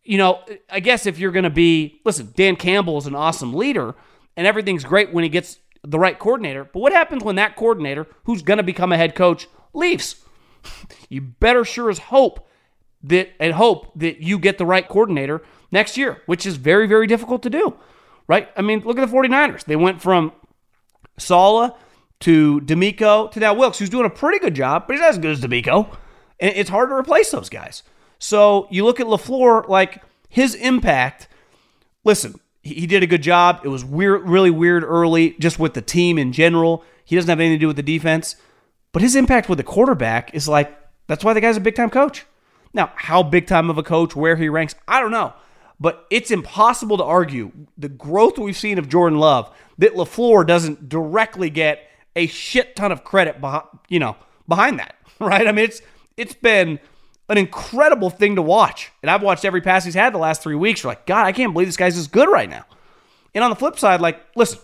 You 0.03 0.17
know, 0.17 0.41
I 0.69 0.81
guess 0.81 1.05
if 1.05 1.17
you're 1.17 1.31
going 1.31 1.43
to 1.43 1.49
be, 1.49 2.01
listen, 2.03 2.33
Dan 2.35 2.55
Campbell 2.55 2.97
is 2.97 3.07
an 3.07 3.15
awesome 3.15 3.53
leader 3.53 3.95
and 4.37 4.45
everything's 4.45 4.83
great 4.83 5.13
when 5.13 5.23
he 5.23 5.29
gets 5.29 5.59
the 5.83 5.99
right 5.99 6.17
coordinator. 6.17 6.63
But 6.65 6.79
what 6.79 6.91
happens 6.91 7.23
when 7.23 7.35
that 7.37 7.55
coordinator, 7.55 8.07
who's 8.25 8.41
going 8.41 8.57
to 8.57 8.63
become 8.63 8.91
a 8.91 8.97
head 8.97 9.15
coach, 9.15 9.47
leaves? 9.73 10.17
You 11.09 11.21
better 11.21 11.63
sure 11.63 11.91
as 11.91 11.99
hope 11.99 12.47
that 13.03 13.29
and 13.39 13.53
hope 13.53 13.91
that 13.99 14.21
you 14.21 14.39
get 14.39 14.57
the 14.57 14.65
right 14.65 14.87
coordinator 14.87 15.43
next 15.75 15.97
year, 15.97 16.21
which 16.25 16.47
is 16.47 16.55
very, 16.55 16.87
very 16.87 17.05
difficult 17.05 17.43
to 17.43 17.49
do. 17.51 17.75
Right? 18.27 18.49
I 18.57 18.63
mean, 18.63 18.79
look 18.79 18.97
at 18.97 19.07
the 19.07 19.15
49ers. 19.15 19.65
They 19.65 19.75
went 19.75 20.01
from 20.01 20.31
Saleh 21.19 21.73
to 22.21 22.59
DeMeco 22.61 23.29
to 23.31 23.39
now 23.39 23.53
Wilks, 23.53 23.77
who's 23.77 23.89
doing 23.89 24.07
a 24.07 24.09
pretty 24.09 24.39
good 24.39 24.55
job, 24.55 24.87
but 24.87 24.93
he's 24.93 25.01
not 25.01 25.09
as 25.09 25.19
good 25.19 25.31
as 25.31 25.41
DeMeco. 25.41 25.95
And 26.39 26.55
it's 26.55 26.71
hard 26.71 26.89
to 26.89 26.95
replace 26.95 27.29
those 27.29 27.49
guys. 27.49 27.83
So 28.17 28.67
you 28.71 28.83
look 28.83 28.99
at 28.99 29.05
LaFleur, 29.05 29.67
like 29.69 30.01
his 30.27 30.55
impact, 30.55 31.27
listen, 32.03 32.39
he 32.63 32.87
did 32.87 33.03
a 33.03 33.07
good 33.07 33.21
job. 33.21 33.61
It 33.63 33.67
was 33.67 33.85
weird, 33.85 34.27
really 34.27 34.49
weird 34.49 34.83
early, 34.83 35.35
just 35.39 35.59
with 35.59 35.75
the 35.75 35.83
team 35.83 36.17
in 36.17 36.33
general. 36.33 36.83
He 37.03 37.15
doesn't 37.15 37.29
have 37.29 37.39
anything 37.39 37.59
to 37.59 37.63
do 37.63 37.67
with 37.67 37.75
the 37.75 37.83
defense. 37.83 38.37
But 38.91 39.03
his 39.03 39.15
impact 39.15 39.49
with 39.49 39.59
the 39.59 39.63
quarterback 39.63 40.33
is 40.33 40.47
like, 40.47 40.75
that's 41.05 41.23
why 41.23 41.33
the 41.33 41.41
guy's 41.41 41.57
a 41.57 41.61
big 41.61 41.75
time 41.75 41.91
coach. 41.91 42.25
Now, 42.73 42.91
how 42.95 43.21
big 43.21 43.45
time 43.45 43.69
of 43.69 43.77
a 43.77 43.83
coach, 43.83 44.15
where 44.15 44.35
he 44.35 44.49
ranks, 44.49 44.73
I 44.87 44.99
don't 44.99 45.11
know. 45.11 45.33
But 45.79 46.05
it's 46.09 46.31
impossible 46.31 46.97
to 46.97 47.03
argue 47.03 47.51
the 47.77 47.89
growth 47.89 48.37
we've 48.37 48.55
seen 48.55 48.77
of 48.77 48.87
Jordan 48.87 49.19
Love 49.19 49.53
that 49.77 49.93
LaFleur 49.93 50.47
doesn't 50.47 50.87
directly 50.87 51.49
get 51.49 51.89
a 52.15 52.27
shit 52.27 52.75
ton 52.75 52.91
of 52.91 53.03
credit 53.03 53.41
behind, 53.41 53.65
you 53.89 53.99
know, 53.99 54.15
behind 54.47 54.79
that, 54.79 54.95
right? 55.19 55.47
I 55.47 55.51
mean, 55.51 55.65
it's 55.65 55.81
it's 56.17 56.33
been 56.33 56.79
an 57.27 57.37
incredible 57.37 58.09
thing 58.09 58.35
to 58.35 58.41
watch. 58.41 58.91
And 59.01 59.09
I've 59.09 59.21
watched 59.21 59.45
every 59.45 59.61
pass 59.61 59.83
he's 59.83 59.95
had 59.95 60.13
the 60.13 60.19
last 60.19 60.41
three 60.41 60.55
weeks. 60.55 60.83
You're 60.83 60.91
like, 60.91 61.05
God, 61.05 61.25
I 61.25 61.31
can't 61.31 61.53
believe 61.53 61.67
this 61.67 61.77
guy's 61.77 61.97
as 61.97 62.07
good 62.07 62.29
right 62.29 62.49
now. 62.49 62.65
And 63.33 63.43
on 63.43 63.49
the 63.49 63.55
flip 63.55 63.77
side, 63.77 63.99
like, 63.99 64.21
listen, 64.35 64.59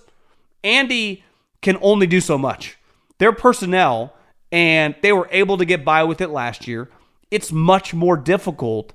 Andy 0.64 1.24
can 1.62 1.78
only 1.82 2.08
do 2.08 2.22
so 2.22 2.38
much. 2.38 2.78
Their 3.18 3.34
personnel, 3.34 4.16
and 4.52 4.96
they 5.02 5.12
were 5.12 5.28
able 5.32 5.58
to 5.58 5.66
get 5.66 5.84
by 5.84 6.04
with 6.04 6.22
it 6.22 6.30
last 6.30 6.68
year. 6.68 6.90
It's 7.30 7.52
much 7.52 7.94
more 7.94 8.18
difficult 8.18 8.94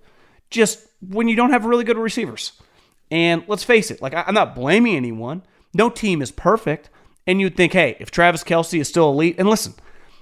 just 0.51 0.86
when 1.01 1.29
you 1.29 1.37
don't 1.37 1.51
have 1.51 1.65
really 1.65 1.85
good 1.85 1.99
receivers. 1.99 2.53
And 3.11 3.45
let's 3.47 3.65
face 3.65 3.91
it, 3.91 4.03
like, 4.03 4.15
I'm 4.15 4.35
not 4.35 4.55
blaming 4.55 4.97
anyone. 4.97 5.43
No 5.75 5.91
team 5.91 6.23
is 6.23 6.31
perfect. 6.31 6.91
And 7.27 7.41
you'd 7.41 7.57
think, 7.57 7.73
hey, 7.73 7.97
if 8.01 8.11
Travis 8.11 8.45
Kelce 8.45 8.81
is 8.81 8.89
still 8.89 9.11
elite, 9.11 9.37
and 9.39 9.49
listen, 9.49 9.75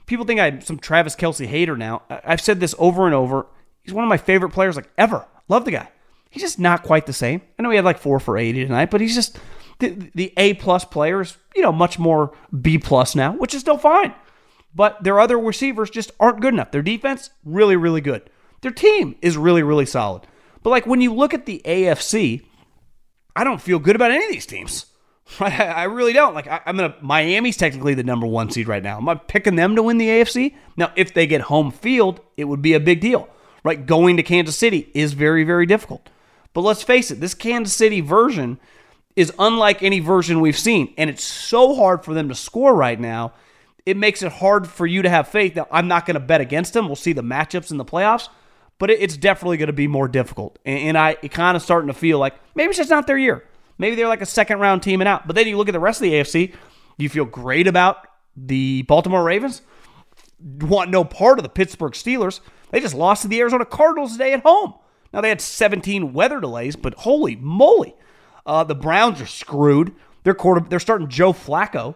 people 0.06 0.24
think 0.24 0.40
I'm 0.40 0.60
some 0.60 0.78
Travis 0.78 1.16
Kelce 1.16 1.46
hater 1.46 1.76
now. 1.76 2.02
I've 2.08 2.40
said 2.40 2.60
this 2.60 2.74
over 2.78 3.06
and 3.06 3.14
over. 3.14 3.46
He's 3.82 3.94
one 3.94 4.04
of 4.04 4.08
my 4.08 4.16
favorite 4.16 4.50
players, 4.50 4.76
like 4.76 4.90
ever. 4.96 5.26
Love 5.48 5.64
the 5.64 5.70
guy. 5.70 5.88
He's 6.30 6.42
just 6.42 6.58
not 6.58 6.82
quite 6.82 7.06
the 7.06 7.12
same. 7.12 7.42
I 7.58 7.62
know 7.62 7.70
he 7.70 7.76
had 7.76 7.84
like 7.84 7.98
four 7.98 8.18
for 8.18 8.36
80 8.36 8.64
tonight, 8.64 8.90
but 8.90 9.00
he's 9.00 9.14
just 9.14 9.38
the, 9.78 10.10
the 10.14 10.32
A 10.36 10.54
plus 10.54 10.84
players, 10.84 11.36
you 11.54 11.62
know, 11.62 11.72
much 11.72 11.98
more 11.98 12.34
B 12.60 12.78
plus 12.78 13.14
now, 13.14 13.32
which 13.32 13.54
is 13.54 13.60
still 13.60 13.78
fine. 13.78 14.14
But 14.74 15.04
their 15.04 15.20
other 15.20 15.38
receivers 15.38 15.90
just 15.90 16.10
aren't 16.18 16.40
good 16.40 16.54
enough. 16.54 16.72
Their 16.72 16.82
defense, 16.82 17.30
really, 17.44 17.76
really 17.76 18.00
good. 18.00 18.28
Their 18.62 18.72
team 18.72 19.14
is 19.22 19.36
really, 19.36 19.62
really 19.62 19.86
solid. 19.86 20.26
But 20.64 20.70
like 20.70 20.86
when 20.86 21.00
you 21.00 21.14
look 21.14 21.32
at 21.32 21.46
the 21.46 21.62
AFC, 21.64 22.42
I 23.36 23.44
don't 23.44 23.60
feel 23.60 23.78
good 23.78 23.94
about 23.94 24.10
any 24.10 24.24
of 24.24 24.32
these 24.32 24.46
teams. 24.46 24.86
I 25.40 25.84
really 25.84 26.12
don't. 26.12 26.34
Like 26.34 26.48
I, 26.48 26.60
am 26.66 26.76
gonna 26.76 26.96
Miami's 27.00 27.56
technically 27.56 27.94
the 27.94 28.02
number 28.02 28.26
one 28.26 28.50
seed 28.50 28.66
right 28.66 28.82
now. 28.82 28.96
Am 28.96 29.08
I 29.08 29.14
picking 29.14 29.54
them 29.54 29.76
to 29.76 29.82
win 29.82 29.98
the 29.98 30.08
AFC? 30.08 30.56
Now, 30.76 30.90
if 30.96 31.14
they 31.14 31.28
get 31.28 31.42
home 31.42 31.70
field, 31.70 32.20
it 32.36 32.44
would 32.44 32.62
be 32.62 32.72
a 32.72 32.80
big 32.80 33.00
deal. 33.00 33.28
Right? 33.62 33.86
Going 33.86 34.16
to 34.16 34.22
Kansas 34.22 34.56
City 34.56 34.90
is 34.94 35.12
very, 35.12 35.44
very 35.44 35.64
difficult. 35.64 36.08
But 36.52 36.62
let's 36.62 36.82
face 36.82 37.10
it, 37.10 37.20
this 37.20 37.34
Kansas 37.34 37.74
City 37.74 38.00
version 38.00 38.58
is 39.16 39.32
unlike 39.38 39.82
any 39.82 40.00
version 40.00 40.40
we've 40.40 40.58
seen. 40.58 40.92
And 40.98 41.08
it's 41.08 41.24
so 41.24 41.74
hard 41.74 42.04
for 42.04 42.14
them 42.14 42.28
to 42.28 42.34
score 42.34 42.74
right 42.74 42.98
now. 42.98 43.32
It 43.86 43.96
makes 43.96 44.22
it 44.22 44.32
hard 44.32 44.66
for 44.66 44.86
you 44.86 45.02
to 45.02 45.10
have 45.10 45.28
faith. 45.28 45.56
Now, 45.56 45.66
I'm 45.70 45.88
not 45.88 46.04
going 46.06 46.14
to 46.14 46.20
bet 46.20 46.40
against 46.40 46.72
them. 46.72 46.86
We'll 46.86 46.96
see 46.96 47.12
the 47.12 47.22
matchups 47.22 47.70
in 47.70 47.76
the 47.76 47.84
playoffs, 47.84 48.28
but 48.84 48.90
it's 48.90 49.16
definitely 49.16 49.56
going 49.56 49.68
to 49.68 49.72
be 49.72 49.88
more 49.88 50.06
difficult. 50.06 50.58
And 50.66 50.98
I 50.98 51.14
kind 51.14 51.56
of 51.56 51.62
starting 51.62 51.88
to 51.88 51.94
feel 51.94 52.18
like 52.18 52.34
maybe 52.54 52.68
it's 52.68 52.76
just 52.76 52.90
not 52.90 53.06
their 53.06 53.16
year. 53.16 53.42
Maybe 53.78 53.96
they're 53.96 54.08
like 54.08 54.20
a 54.20 54.26
second 54.26 54.58
round 54.58 54.82
team 54.82 55.00
and 55.00 55.08
out. 55.08 55.26
But 55.26 55.36
then 55.36 55.46
you 55.46 55.56
look 55.56 55.70
at 55.70 55.72
the 55.72 55.80
rest 55.80 56.02
of 56.02 56.02
the 56.02 56.12
AFC, 56.12 56.54
you 56.98 57.08
feel 57.08 57.24
great 57.24 57.66
about 57.66 58.06
the 58.36 58.82
Baltimore 58.82 59.24
Ravens. 59.24 59.62
Want 60.38 60.90
no 60.90 61.02
part 61.02 61.38
of 61.38 61.44
the 61.44 61.48
Pittsburgh 61.48 61.94
Steelers. 61.94 62.40
They 62.72 62.80
just 62.80 62.94
lost 62.94 63.22
to 63.22 63.28
the 63.28 63.40
Arizona 63.40 63.64
Cardinals 63.64 64.12
today 64.12 64.34
at 64.34 64.42
home. 64.42 64.74
Now 65.14 65.22
they 65.22 65.30
had 65.30 65.40
17 65.40 66.12
weather 66.12 66.38
delays, 66.38 66.76
but 66.76 66.92
holy 66.92 67.36
moly, 67.36 67.94
uh, 68.44 68.64
the 68.64 68.74
Browns 68.74 69.18
are 69.18 69.26
screwed. 69.26 69.94
They're 70.24 70.34
quarter, 70.34 70.60
they're 70.68 70.78
starting 70.78 71.08
Joe 71.08 71.32
Flacco. 71.32 71.94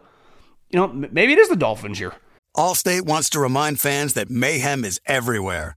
You 0.71 0.79
know, 0.79 0.89
maybe 0.89 1.35
it 1.35 1.39
is 1.39 1.51
the 1.51 1.57
Dolphins 1.57 1.99
here. 1.99 2.15
Allstate 2.57 3.03
wants 3.03 3.29
to 3.29 3.41
remind 3.41 3.79
fans 3.79 4.15
that 4.15 4.31
mayhem 4.31 4.87
is 4.87 5.03
everywhere, 5.05 5.77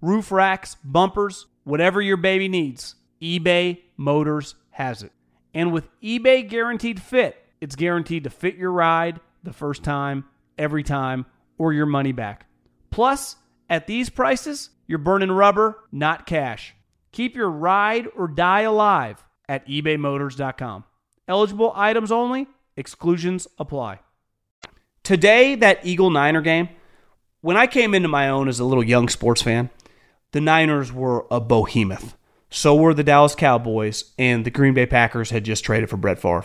roof 0.00 0.32
racks, 0.32 0.76
bumpers, 0.84 1.46
whatever 1.64 2.00
your 2.00 2.16
baby 2.16 2.48
needs, 2.48 2.94
eBay 3.20 3.80
Motors 3.96 4.54
has 4.70 5.02
it. 5.02 5.12
And 5.54 5.72
with 5.72 5.88
eBay 6.00 6.48
Guaranteed 6.48 7.00
Fit, 7.00 7.36
it's 7.60 7.76
guaranteed 7.76 8.24
to 8.24 8.30
fit 8.30 8.56
your 8.56 8.72
ride 8.72 9.20
the 9.42 9.52
first 9.52 9.82
time, 9.82 10.24
every 10.56 10.82
time, 10.82 11.26
or 11.58 11.72
your 11.72 11.86
money 11.86 12.12
back. 12.12 12.46
Plus, 12.90 13.36
at 13.68 13.86
these 13.86 14.10
prices, 14.10 14.70
you're 14.86 14.98
burning 14.98 15.30
rubber, 15.30 15.78
not 15.92 16.26
cash. 16.26 16.74
Keep 17.12 17.36
your 17.36 17.50
ride 17.50 18.08
or 18.16 18.28
die 18.28 18.62
alive 18.62 19.24
at 19.48 19.66
ebaymotors.com. 19.66 20.84
Eligible 21.28 21.72
items 21.76 22.10
only, 22.10 22.46
exclusions 22.76 23.46
apply. 23.58 24.00
Today, 25.02 25.54
that 25.56 25.84
Eagle 25.84 26.10
Niner 26.10 26.40
game, 26.40 26.68
when 27.40 27.56
I 27.56 27.66
came 27.66 27.94
into 27.94 28.08
my 28.08 28.28
own 28.28 28.48
as 28.48 28.60
a 28.60 28.64
little 28.64 28.84
young 28.84 29.08
sports 29.08 29.42
fan, 29.42 29.70
the 30.32 30.40
Niners 30.40 30.92
were 30.92 31.26
a 31.30 31.40
behemoth. 31.40 32.16
So 32.50 32.74
were 32.74 32.94
the 32.94 33.04
Dallas 33.04 33.34
Cowboys, 33.34 34.12
and 34.18 34.44
the 34.44 34.50
Green 34.50 34.74
Bay 34.74 34.86
Packers 34.86 35.30
had 35.30 35.44
just 35.44 35.64
traded 35.64 35.88
for 35.88 35.96
Brett 35.96 36.18
Favre. 36.18 36.44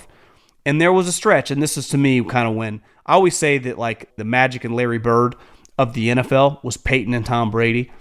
And 0.65 0.79
there 0.79 0.93
was 0.93 1.07
a 1.07 1.11
stretch, 1.11 1.51
and 1.51 1.61
this 1.61 1.77
is 1.77 1.87
to 1.89 1.97
me 1.97 2.23
kind 2.23 2.47
of 2.47 2.55
when 2.55 2.81
I 3.05 3.13
always 3.13 3.37
say 3.37 3.57
that 3.59 3.77
like 3.77 4.15
the 4.15 4.23
Magic 4.23 4.63
and 4.63 4.75
Larry 4.75 4.97
Bird 4.97 5.35
of 5.77 5.93
the 5.93 6.09
NFL 6.09 6.63
was 6.63 6.77
Peyton 6.77 7.13
and 7.13 7.25
Tom 7.25 7.51
Brady. 7.51 7.91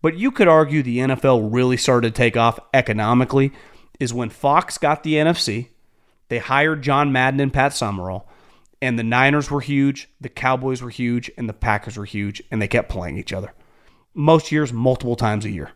But 0.00 0.16
you 0.16 0.30
could 0.30 0.48
argue 0.48 0.82
the 0.82 0.98
NFL 0.98 1.48
really 1.52 1.76
started 1.76 2.14
to 2.14 2.16
take 2.16 2.36
off 2.36 2.58
economically 2.72 3.52
is 3.98 4.12
when 4.12 4.30
Fox 4.30 4.78
got 4.78 5.02
the 5.02 5.14
NFC. 5.14 5.68
They 6.28 6.38
hired 6.38 6.82
John 6.82 7.12
Madden 7.12 7.40
and 7.40 7.52
Pat 7.52 7.72
Summerall, 7.72 8.28
and 8.82 8.98
the 8.98 9.02
Niners 9.02 9.50
were 9.50 9.60
huge, 9.60 10.08
the 10.20 10.28
Cowboys 10.28 10.82
were 10.82 10.90
huge, 10.90 11.30
and 11.38 11.48
the 11.48 11.54
Packers 11.54 11.96
were 11.96 12.04
huge, 12.04 12.42
and 12.50 12.60
they 12.60 12.68
kept 12.68 12.88
playing 12.88 13.16
each 13.16 13.32
other. 13.32 13.54
Most 14.14 14.52
years, 14.52 14.72
multiple 14.72 15.16
times 15.16 15.44
a 15.44 15.50
year, 15.50 15.72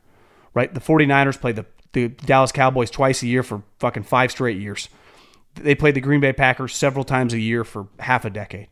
right? 0.55 0.73
The 0.73 0.81
49ers 0.81 1.41
played 1.41 1.57
the, 1.57 1.67
the 1.93 2.09
Dallas 2.09 2.53
Cowboys 2.53 2.91
twice 2.91 3.23
a 3.23 3.27
year 3.27 3.43
for 3.43 3.63
fucking 3.79 4.05
five 4.05 4.31
straight 4.31 4.59
years. 4.59 4.89
They 5.55 5.75
played 5.75 5.95
the 5.95 6.01
Green 6.01 6.21
Bay 6.21 6.33
Packers 6.33 6.75
several 6.75 7.05
times 7.05 7.35
a 7.35 7.41
year 7.41 7.65
for 7.65 7.89
half 7.99 8.25
a 8.25 8.31
decade. 8.31 8.69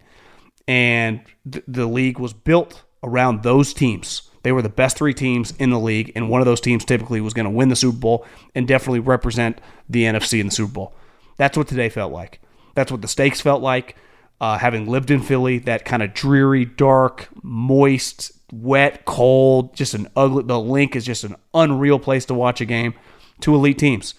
And 0.68 1.20
th- 1.50 1.64
the 1.66 1.87
league 1.87 2.18
was 2.18 2.33
built 2.33 2.85
around 3.02 3.42
those 3.42 3.72
teams. 3.74 4.31
They 4.42 4.52
were 4.52 4.62
the 4.62 4.68
best 4.68 4.96
three 4.96 5.14
teams 5.14 5.52
in 5.59 5.70
the 5.70 5.79
league, 5.79 6.12
and 6.14 6.31
one 6.31 6.40
of 6.40 6.44
those 6.44 6.61
teams 6.61 6.85
typically 6.85 7.20
was 7.20 7.35
going 7.35 7.46
to 7.46 7.50
win 7.50 7.68
the 7.68 7.74
Super 7.74 7.98
Bowl 7.98 8.26
and 8.55 8.68
definitely 8.68 9.00
represent 9.00 9.61
the 9.88 10.05
NFC 10.05 10.38
in 10.38 10.46
the 10.46 10.52
Super 10.52 10.72
Bowl. 10.72 10.94
That's 11.37 11.57
what 11.57 11.66
today 11.66 11.88
felt 11.88 12.12
like. 12.12 12.40
That's 12.76 12.92
what 12.92 13.02
the 13.02 13.09
stakes 13.09 13.40
felt 13.40 13.62
like. 13.62 13.96
Uh, 14.40 14.59
having 14.59 14.87
lived 14.87 15.11
in 15.11 15.20
Philly, 15.20 15.59
that 15.61 15.85
kind 15.85 16.02
of 16.02 16.14
dreary, 16.14 16.64
dark, 16.64 17.29
moist, 17.42 18.36
wet, 18.52 19.04
cold, 19.04 19.74
just 19.74 19.94
an 19.94 20.09
ugly. 20.16 20.44
The 20.44 20.61
Linc 20.61 20.96
is 20.96 21.04
just 21.04 21.24
an 21.24 21.37
unreal 21.54 21.98
place 21.98 22.24
to 22.26 22.35
watch 22.35 22.61
a 22.61 22.64
game 22.64 22.94
to 23.40 23.54
elite 23.54 23.78
teams. 23.78 24.14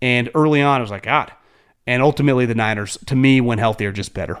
And 0.00 0.30
early 0.34 0.62
on, 0.62 0.78
I 0.78 0.82
was 0.82 0.90
like, 0.90 1.04
God. 1.04 1.32
And 1.86 2.02
ultimately, 2.02 2.46
the 2.46 2.54
Niners, 2.54 2.98
to 3.06 3.16
me, 3.16 3.40
when 3.40 3.58
healthy, 3.58 3.86
are 3.86 3.92
just 3.92 4.14
better. 4.14 4.38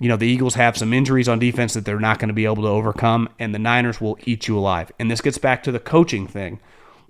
You 0.00 0.08
know, 0.08 0.16
the 0.16 0.26
Eagles 0.26 0.54
have 0.54 0.76
some 0.76 0.92
injuries 0.92 1.28
on 1.28 1.38
defense 1.38 1.74
that 1.74 1.84
they're 1.84 2.00
not 2.00 2.18
going 2.18 2.28
to 2.28 2.34
be 2.34 2.44
able 2.44 2.62
to 2.62 2.68
overcome, 2.68 3.28
and 3.38 3.54
the 3.54 3.58
Niners 3.58 4.00
will 4.00 4.18
eat 4.24 4.48
you 4.48 4.58
alive. 4.58 4.92
And 4.98 5.10
this 5.10 5.20
gets 5.20 5.38
back 5.38 5.62
to 5.62 5.72
the 5.72 5.80
coaching 5.80 6.26
thing. 6.26 6.60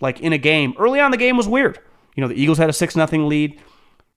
Like 0.01 0.21
in 0.21 0.33
a 0.33 0.39
game, 0.39 0.75
early 0.79 1.01
on, 1.01 1.11
the 1.11 1.17
game 1.17 1.37
was 1.37 1.49
weird. 1.49 1.79
You 2.15 2.21
know, 2.21 2.29
the 2.29 2.41
Eagles 2.41 2.59
had 2.59 2.71
a 2.71 2.75
6 2.75 2.95
0 2.95 3.07
lead. 3.27 3.61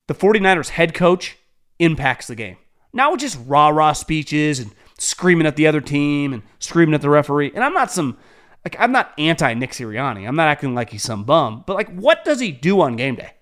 The 0.08 0.14
49ers 0.14 0.70
head 0.70 0.94
coach 0.94 1.38
impacts 1.80 2.28
the 2.28 2.36
game. 2.36 2.58
Not 2.94 3.12
with 3.12 3.22
just 3.22 3.40
rah 3.46 3.70
rah 3.70 3.94
speeches 3.94 4.60
and 4.60 4.72
screaming 4.98 5.48
at 5.48 5.56
the 5.56 5.68
other 5.68 5.82
team 5.82 6.34
and 6.34 6.44
screaming 6.60 6.96
at 6.96 7.02
the 7.02 7.10
referee. 7.10 7.52
And 7.54 7.64
I'm 7.64 7.74
not 7.74 7.92
some, 7.92 8.18
like, 8.66 8.76
I'm 8.80 8.92
not 8.92 9.14
anti 9.18 9.54
Nick 9.54 9.72
Sirianni. 9.72 10.28
I'm 10.28 10.36
not 10.36 10.48
acting 10.48 10.76
like 10.76 10.92
he's 10.92 11.04
some 11.04 11.24
bum. 11.24 11.64
But, 11.66 11.76
like, 11.76 11.94
what 11.94 12.26
does 12.26 12.40
he 12.40 12.52
do 12.52 12.82
on 12.82 12.96
game 12.96 13.16
day? 13.16 13.34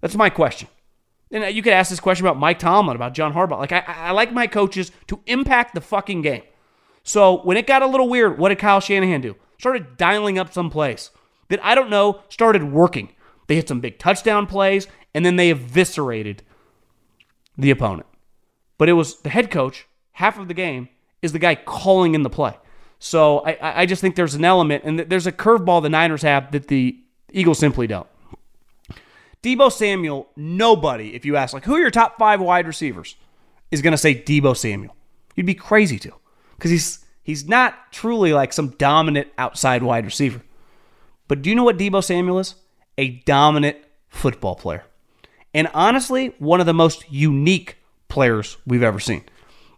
That's 0.00 0.16
my 0.16 0.30
question. 0.30 0.68
And 1.30 1.44
uh, 1.44 1.48
you 1.48 1.62
could 1.62 1.72
ask 1.72 1.90
this 1.90 2.00
question 2.00 2.26
about 2.26 2.38
Mike 2.38 2.58
Tomlin, 2.58 2.96
about 2.96 3.14
John 3.14 3.32
Harbaugh. 3.32 3.58
Like, 3.58 3.72
I, 3.72 3.84
I 3.86 4.10
like 4.12 4.32
my 4.32 4.46
coaches 4.46 4.90
to 5.06 5.20
impact 5.26 5.74
the 5.74 5.80
fucking 5.80 6.22
game. 6.22 6.42
So 7.02 7.40
when 7.42 7.56
it 7.56 7.66
got 7.66 7.82
a 7.82 7.86
little 7.86 8.08
weird, 8.08 8.38
what 8.38 8.50
did 8.50 8.58
Kyle 8.58 8.80
Shanahan 8.80 9.20
do? 9.20 9.36
Started 9.58 9.96
dialing 9.96 10.38
up 10.38 10.52
some 10.52 10.70
plays 10.70 11.10
that 11.48 11.64
I 11.64 11.74
don't 11.74 11.90
know 11.90 12.22
started 12.28 12.72
working. 12.72 13.10
They 13.46 13.56
hit 13.56 13.68
some 13.68 13.80
big 13.80 13.98
touchdown 13.98 14.46
plays, 14.46 14.86
and 15.14 15.24
then 15.24 15.36
they 15.36 15.50
eviscerated 15.50 16.42
the 17.58 17.70
opponent. 17.70 18.06
But 18.78 18.88
it 18.88 18.94
was 18.94 19.20
the 19.20 19.28
head 19.28 19.50
coach, 19.50 19.86
half 20.20 20.38
of 20.38 20.48
the 20.48 20.54
game, 20.54 20.88
is 21.22 21.32
the 21.32 21.38
guy 21.38 21.54
calling 21.54 22.14
in 22.14 22.22
the 22.22 22.30
play. 22.30 22.54
So 22.98 23.38
I, 23.40 23.82
I 23.82 23.86
just 23.86 24.00
think 24.00 24.14
there's 24.14 24.34
an 24.34 24.44
element, 24.44 24.84
and 24.84 24.98
there's 24.98 25.26
a 25.26 25.32
curveball 25.32 25.82
the 25.82 25.88
Niners 25.88 26.22
have 26.22 26.52
that 26.52 26.68
the 26.68 26.98
Eagles 27.32 27.58
simply 27.58 27.86
don't. 27.86 28.06
Deebo 29.42 29.72
Samuel, 29.72 30.28
nobody, 30.36 31.14
if 31.14 31.24
you 31.24 31.36
ask, 31.36 31.54
like, 31.54 31.64
who 31.64 31.74
are 31.74 31.80
your 31.80 31.90
top 31.90 32.18
five 32.18 32.40
wide 32.40 32.66
receivers, 32.66 33.16
is 33.70 33.80
going 33.80 33.92
to 33.92 33.98
say 33.98 34.14
Deebo 34.14 34.54
Samuel. 34.54 34.94
You'd 35.34 35.46
be 35.46 35.54
crazy 35.54 35.98
to, 36.00 36.12
because 36.56 36.70
he's 36.70 37.04
he's 37.22 37.48
not 37.48 37.90
truly 37.90 38.34
like 38.34 38.52
some 38.52 38.70
dominant 38.70 39.28
outside 39.38 39.82
wide 39.82 40.04
receiver. 40.04 40.42
But 41.28 41.40
do 41.40 41.48
you 41.48 41.56
know 41.56 41.64
what 41.64 41.78
Deebo 41.78 42.04
Samuel 42.04 42.38
is? 42.38 42.56
A 42.98 43.10
dominant 43.24 43.78
football 44.08 44.56
player. 44.56 44.84
And 45.54 45.68
honestly, 45.72 46.34
one 46.38 46.60
of 46.60 46.66
the 46.66 46.74
most 46.74 47.10
unique 47.10 47.78
players 48.08 48.58
we've 48.66 48.82
ever 48.82 49.00
seen. 49.00 49.24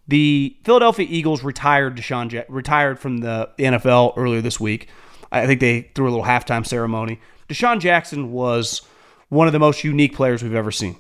The 0.09 0.57
Philadelphia 0.65 1.07
Eagles 1.09 1.43
retired 1.45 1.97
Deshaun 1.97 2.29
Je- 2.29 2.45
retired 2.49 2.99
from 2.99 3.19
the 3.19 3.51
NFL 3.59 4.15
earlier 4.17 4.41
this 4.41 4.59
week. 4.59 4.89
I 5.31 5.47
think 5.47 5.61
they 5.61 5.91
threw 5.95 6.09
a 6.09 6.11
little 6.11 6.25
halftime 6.25 6.67
ceremony. 6.67 7.21
DeSean 7.49 7.81
Jackson 7.81 8.33
was 8.33 8.83
one 9.29 9.47
of 9.47 9.53
the 9.53 9.59
most 9.59 9.85
unique 9.85 10.15
players 10.15 10.43
we've 10.43 10.55
ever 10.55 10.71
seen. 10.71 10.97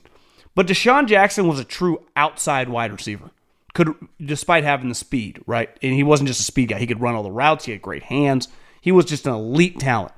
But 0.54 0.66
DeSean 0.66 1.06
Jackson 1.06 1.48
was 1.48 1.58
a 1.58 1.64
true 1.64 2.04
outside 2.16 2.68
wide 2.68 2.92
receiver. 2.92 3.30
Could 3.74 3.94
despite 4.22 4.64
having 4.64 4.88
the 4.88 4.94
speed, 4.94 5.40
right? 5.46 5.70
And 5.82 5.94
he 5.94 6.02
wasn't 6.02 6.28
just 6.28 6.40
a 6.40 6.44
speed 6.44 6.68
guy. 6.68 6.78
He 6.78 6.86
could 6.86 7.00
run 7.00 7.14
all 7.14 7.22
the 7.22 7.30
routes. 7.30 7.64
He 7.64 7.72
had 7.72 7.82
great 7.82 8.04
hands. 8.04 8.48
He 8.80 8.92
was 8.92 9.06
just 9.06 9.26
an 9.26 9.32
elite 9.32 9.78
talent. 9.80 10.12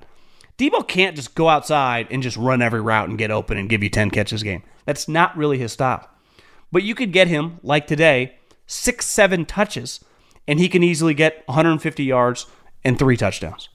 Deebo 0.59 0.87
can't 0.87 1.17
just 1.17 1.35
go 1.35 1.49
outside 1.49 2.09
and 2.11 2.23
just 2.23 2.37
run 2.37 2.63
every 2.63 2.81
route 2.81 3.09
and 3.09 3.19
get 3.19 3.31
open 3.31 3.59
and 3.59 3.69
give 3.69 3.83
you 3.83 3.91
10 3.91 4.11
catches 4.11 4.43
a 4.43 4.45
game. 4.45 4.63
That's 4.87 5.09
not 5.09 5.37
really 5.37 5.59
his 5.59 5.73
style. 5.73 6.09
But 6.71 6.83
you 6.83 6.95
could 6.95 7.13
get 7.13 7.29
him, 7.29 7.59
like 7.63 7.87
today, 7.87 8.37
six, 8.67 9.07
seven 9.07 9.45
touches, 9.45 10.05
and 10.47 10.59
he 10.59 10.69
can 10.69 10.83
easily 10.83 11.15
get 11.15 11.43
150 11.47 12.05
yards 12.05 12.47
and 12.85 12.99
three 12.99 13.17
touchdowns. 13.17 13.69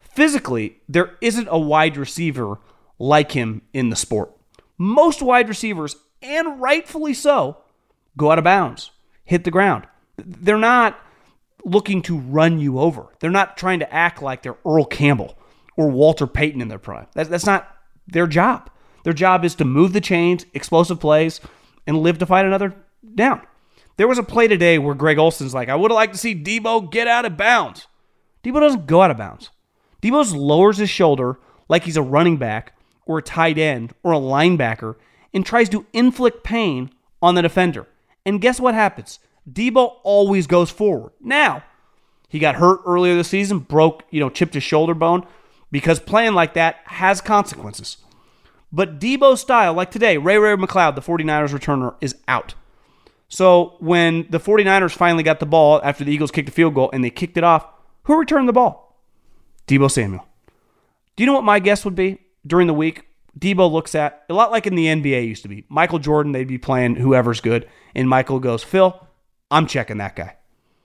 Physically, 0.00 0.78
there 0.88 1.16
isn't 1.20 1.48
a 1.50 1.58
wide 1.58 1.96
receiver 1.96 2.58
like 2.98 3.32
him 3.32 3.62
in 3.72 3.90
the 3.90 3.96
sport. 3.96 4.32
Most 4.78 5.22
wide 5.22 5.48
receivers, 5.48 5.96
and 6.22 6.60
rightfully 6.60 7.14
so, 7.14 7.58
go 8.16 8.30
out 8.30 8.38
of 8.38 8.44
bounds, 8.44 8.90
hit 9.24 9.44
the 9.44 9.50
ground. 9.50 9.86
They're 10.16 10.58
not 10.58 10.98
looking 11.64 12.00
to 12.02 12.16
run 12.16 12.58
you 12.58 12.78
over. 12.78 13.08
They're 13.20 13.30
not 13.30 13.56
trying 13.56 13.80
to 13.80 13.92
act 13.92 14.22
like 14.22 14.42
they're 14.42 14.56
Earl 14.64 14.84
Campbell 14.84 15.36
or 15.76 15.90
Walter 15.90 16.26
Payton 16.26 16.62
in 16.62 16.68
their 16.68 16.78
prime. 16.78 17.06
That's, 17.14 17.44
not 17.44 17.68
their 18.06 18.26
job. 18.26 18.70
Their 19.04 19.12
job 19.12 19.44
is 19.44 19.54
to 19.56 19.64
move 19.64 19.92
the 19.92 20.00
chains, 20.00 20.46
explosive 20.54 21.00
plays, 21.00 21.40
and 21.86 21.98
live 21.98 22.18
to 22.18 22.26
fight 22.26 22.46
another 22.46 22.74
down. 23.14 23.42
There 23.96 24.08
was 24.08 24.18
a 24.18 24.22
play 24.22 24.46
today 24.46 24.78
where 24.78 24.94
Greg 24.94 25.18
Olson's 25.18 25.54
like, 25.54 25.68
I 25.68 25.74
would 25.74 25.90
have 25.90 25.96
liked 25.96 26.12
to 26.12 26.18
see 26.18 26.34
Deebo 26.34 26.90
get 26.90 27.08
out 27.08 27.24
of 27.24 27.36
bounds. 27.36 27.86
Deebo 28.44 28.60
doesn't 28.60 28.86
go 28.86 29.02
out 29.02 29.10
of 29.10 29.16
bounds. 29.16 29.50
Deebo 30.02 30.34
lowers 30.36 30.76
his 30.76 30.90
shoulder 30.90 31.38
like 31.68 31.84
he's 31.84 31.96
a 31.96 32.02
running 32.02 32.36
back 32.36 32.74
or 33.06 33.18
a 33.18 33.22
tight 33.22 33.58
end 33.58 33.94
or 34.02 34.12
a 34.12 34.18
linebacker 34.18 34.96
and 35.32 35.44
tries 35.44 35.68
to 35.70 35.86
inflict 35.92 36.44
pain 36.44 36.90
on 37.22 37.34
the 37.34 37.42
defender. 37.42 37.86
And 38.24 38.40
guess 38.40 38.60
what 38.60 38.74
happens? 38.74 39.18
Deebo 39.50 39.96
always 40.02 40.46
goes 40.46 40.70
forward. 40.70 41.12
Now, 41.20 41.64
he 42.28 42.38
got 42.38 42.56
hurt 42.56 42.80
earlier 42.86 43.14
this 43.14 43.28
season, 43.28 43.60
broke, 43.60 44.02
you 44.10 44.20
know, 44.20 44.28
chipped 44.28 44.54
his 44.54 44.62
shoulder 44.62 44.94
bone 44.94 45.26
because 45.70 46.00
playing 46.00 46.34
like 46.34 46.54
that 46.54 46.76
has 46.84 47.20
consequences. 47.20 47.98
But 48.72 48.98
Deebo 48.98 49.38
style, 49.38 49.74
like 49.74 49.90
today, 49.90 50.18
Ray 50.18 50.38
Ray 50.38 50.56
McCloud, 50.56 50.96
the 50.96 51.00
49ers 51.00 51.56
returner, 51.56 51.94
is 52.00 52.16
out. 52.28 52.54
So 53.28 53.76
when 53.80 54.26
the 54.30 54.38
49ers 54.38 54.92
finally 54.92 55.22
got 55.22 55.40
the 55.40 55.46
ball 55.46 55.80
after 55.82 56.04
the 56.04 56.12
Eagles 56.12 56.30
kicked 56.30 56.48
a 56.48 56.52
field 56.52 56.74
goal 56.74 56.90
and 56.92 57.02
they 57.02 57.10
kicked 57.10 57.36
it 57.36 57.44
off, 57.44 57.66
who 58.04 58.18
returned 58.18 58.48
the 58.48 58.52
ball? 58.52 59.00
Deebo 59.66 59.90
Samuel. 59.90 60.26
Do 61.16 61.22
you 61.22 61.26
know 61.26 61.32
what 61.32 61.44
my 61.44 61.58
guess 61.58 61.84
would 61.84 61.96
be 61.96 62.18
during 62.46 62.66
the 62.66 62.74
week? 62.74 63.06
Deebo 63.38 63.70
looks 63.70 63.94
at 63.94 64.24
a 64.28 64.34
lot 64.34 64.50
like 64.50 64.66
in 64.66 64.74
the 64.74 64.86
NBA 64.86 65.26
used 65.26 65.42
to 65.42 65.48
be. 65.48 65.64
Michael 65.68 65.98
Jordan, 65.98 66.32
they'd 66.32 66.46
be 66.46 66.58
playing 66.58 66.96
whoever's 66.96 67.40
good, 67.40 67.68
and 67.94 68.08
Michael 68.08 68.38
goes, 68.38 68.62
Phil, 68.62 69.06
I'm 69.50 69.66
checking 69.66 69.98
that 69.98 70.16
guy. 70.16 70.36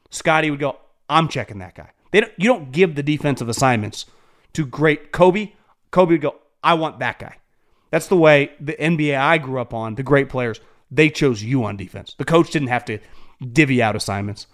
Scotty 0.10 0.52
would 0.52 0.60
go, 0.60 0.78
I'm 1.10 1.28
checking 1.28 1.60
that 1.60 1.76
guy. 1.76 1.92
They 2.12 2.22
don't, 2.22 2.34
you 2.38 2.48
don't 2.48 2.72
give 2.72 2.96
the 2.96 3.04
defensive 3.04 3.48
assignments 3.48 4.06
to 4.54 4.66
great 4.66 5.12
Kobe. 5.12 5.54
Kobe 5.92 6.14
would 6.14 6.22
go, 6.22 6.36
I 6.64 6.74
want 6.74 7.00
that 7.00 7.20
guy. 7.20 7.38
That's 7.90 8.08
the 8.08 8.18
way 8.18 8.52
the 8.60 8.74
NBA 8.74 9.18
I 9.18 9.38
grew 9.38 9.60
up 9.60 9.74
on, 9.74 9.96
the 9.96 10.04
great 10.04 10.30
players, 10.30 10.60
they 10.92 11.10
chose 11.10 11.42
you 11.42 11.64
on 11.64 11.78
defense. 11.78 12.16
The 12.18 12.26
coach 12.26 12.52
didn't 12.52 12.68
have 12.68 12.86
to 12.86 13.00
divvy 13.42 13.82
out 13.82 13.96
assignments. 13.96 14.48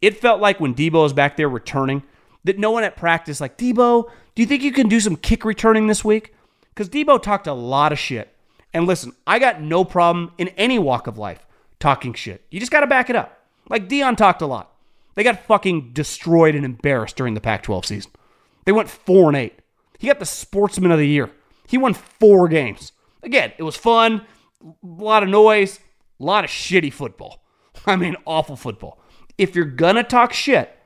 It 0.00 0.16
felt 0.18 0.40
like 0.40 0.60
when 0.60 0.74
Deebo 0.74 1.02
was 1.02 1.12
back 1.12 1.36
there 1.36 1.48
returning, 1.48 2.02
that 2.44 2.58
no 2.58 2.70
one 2.70 2.84
at 2.84 2.96
practice, 2.96 3.40
like, 3.40 3.58
Deebo, 3.58 4.10
do 4.34 4.42
you 4.42 4.46
think 4.46 4.62
you 4.62 4.72
can 4.72 4.88
do 4.88 5.00
some 5.00 5.16
kick 5.16 5.44
returning 5.44 5.86
this 5.86 6.04
week? 6.04 6.34
Because 6.68 6.88
Deebo 6.88 7.22
talked 7.22 7.46
a 7.46 7.52
lot 7.52 7.92
of 7.92 7.98
shit. 7.98 8.34
And 8.72 8.86
listen, 8.86 9.12
I 9.26 9.38
got 9.38 9.60
no 9.60 9.84
problem 9.84 10.32
in 10.38 10.48
any 10.48 10.78
walk 10.78 11.06
of 11.06 11.18
life 11.18 11.46
talking 11.78 12.12
shit. 12.12 12.44
You 12.50 12.60
just 12.60 12.72
got 12.72 12.80
to 12.80 12.86
back 12.86 13.08
it 13.08 13.16
up. 13.16 13.40
Like 13.68 13.88
Deion 13.88 14.16
talked 14.16 14.42
a 14.42 14.46
lot. 14.46 14.72
They 15.14 15.22
got 15.22 15.44
fucking 15.46 15.92
destroyed 15.92 16.54
and 16.54 16.64
embarrassed 16.64 17.16
during 17.16 17.34
the 17.34 17.40
Pac 17.40 17.62
12 17.62 17.86
season. 17.86 18.10
They 18.64 18.72
went 18.72 18.90
4 18.90 19.28
and 19.28 19.36
8. 19.36 19.58
He 19.98 20.08
got 20.08 20.18
the 20.18 20.26
sportsman 20.26 20.90
of 20.90 20.98
the 20.98 21.06
year. 21.06 21.30
He 21.66 21.78
won 21.78 21.94
four 21.94 22.48
games. 22.48 22.92
Again, 23.22 23.52
it 23.56 23.62
was 23.62 23.76
fun, 23.76 24.26
a 24.64 24.72
lot 24.82 25.22
of 25.22 25.28
noise, 25.28 25.80
a 26.20 26.24
lot 26.24 26.44
of 26.44 26.50
shitty 26.50 26.92
football. 26.92 27.44
I 27.86 27.96
mean, 27.96 28.16
awful 28.24 28.56
football. 28.56 29.00
If 29.36 29.54
you're 29.54 29.64
going 29.64 29.96
to 29.96 30.04
talk 30.04 30.32
shit, 30.32 30.76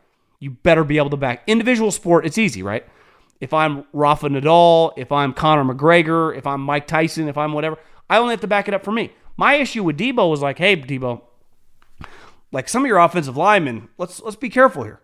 you 0.41 0.51
better 0.51 0.85
be 0.85 0.99
able 0.99 1.11
to 1.11 1.17
back. 1.17 1.43
Individual 1.47 1.91
sport, 1.91 2.27
it's 2.27 2.39
easy, 2.39 2.63
right? 2.63 2.87
If 3.41 3.53
I'm 3.53 3.85
Rafa 3.93 4.29
Nadal, 4.29 4.93
if 4.97 5.13
I'm 5.13 5.33
Conor 5.33 5.73
McGregor, 5.73 6.37
if 6.37 6.47
I'm 6.47 6.61
Mike 6.61 6.87
Tyson, 6.87 7.29
if 7.29 7.39
I'm 7.39 7.53
whatever, 7.53 7.79
I 8.11 8.19
only 8.19 8.33
have 8.33 8.41
to 8.41 8.47
back 8.47 8.69
it 8.69 8.75
up 8.75 8.85
for 8.85 8.93
me. 8.93 9.13
My 9.37 9.55
issue 9.55 9.85
with 9.85 9.99
Deebo 9.99 10.29
was 10.29 10.43
like, 10.43 10.59
hey, 10.59 10.77
Deebo, 10.77 11.23
like 12.51 12.69
some 12.69 12.83
of 12.83 12.89
your 12.89 12.99
offensive 12.99 13.37
linemen, 13.37 13.89
let's 13.99 14.21
let's 14.21 14.37
be 14.37 14.49
careful 14.49 14.83
here. 14.83 15.01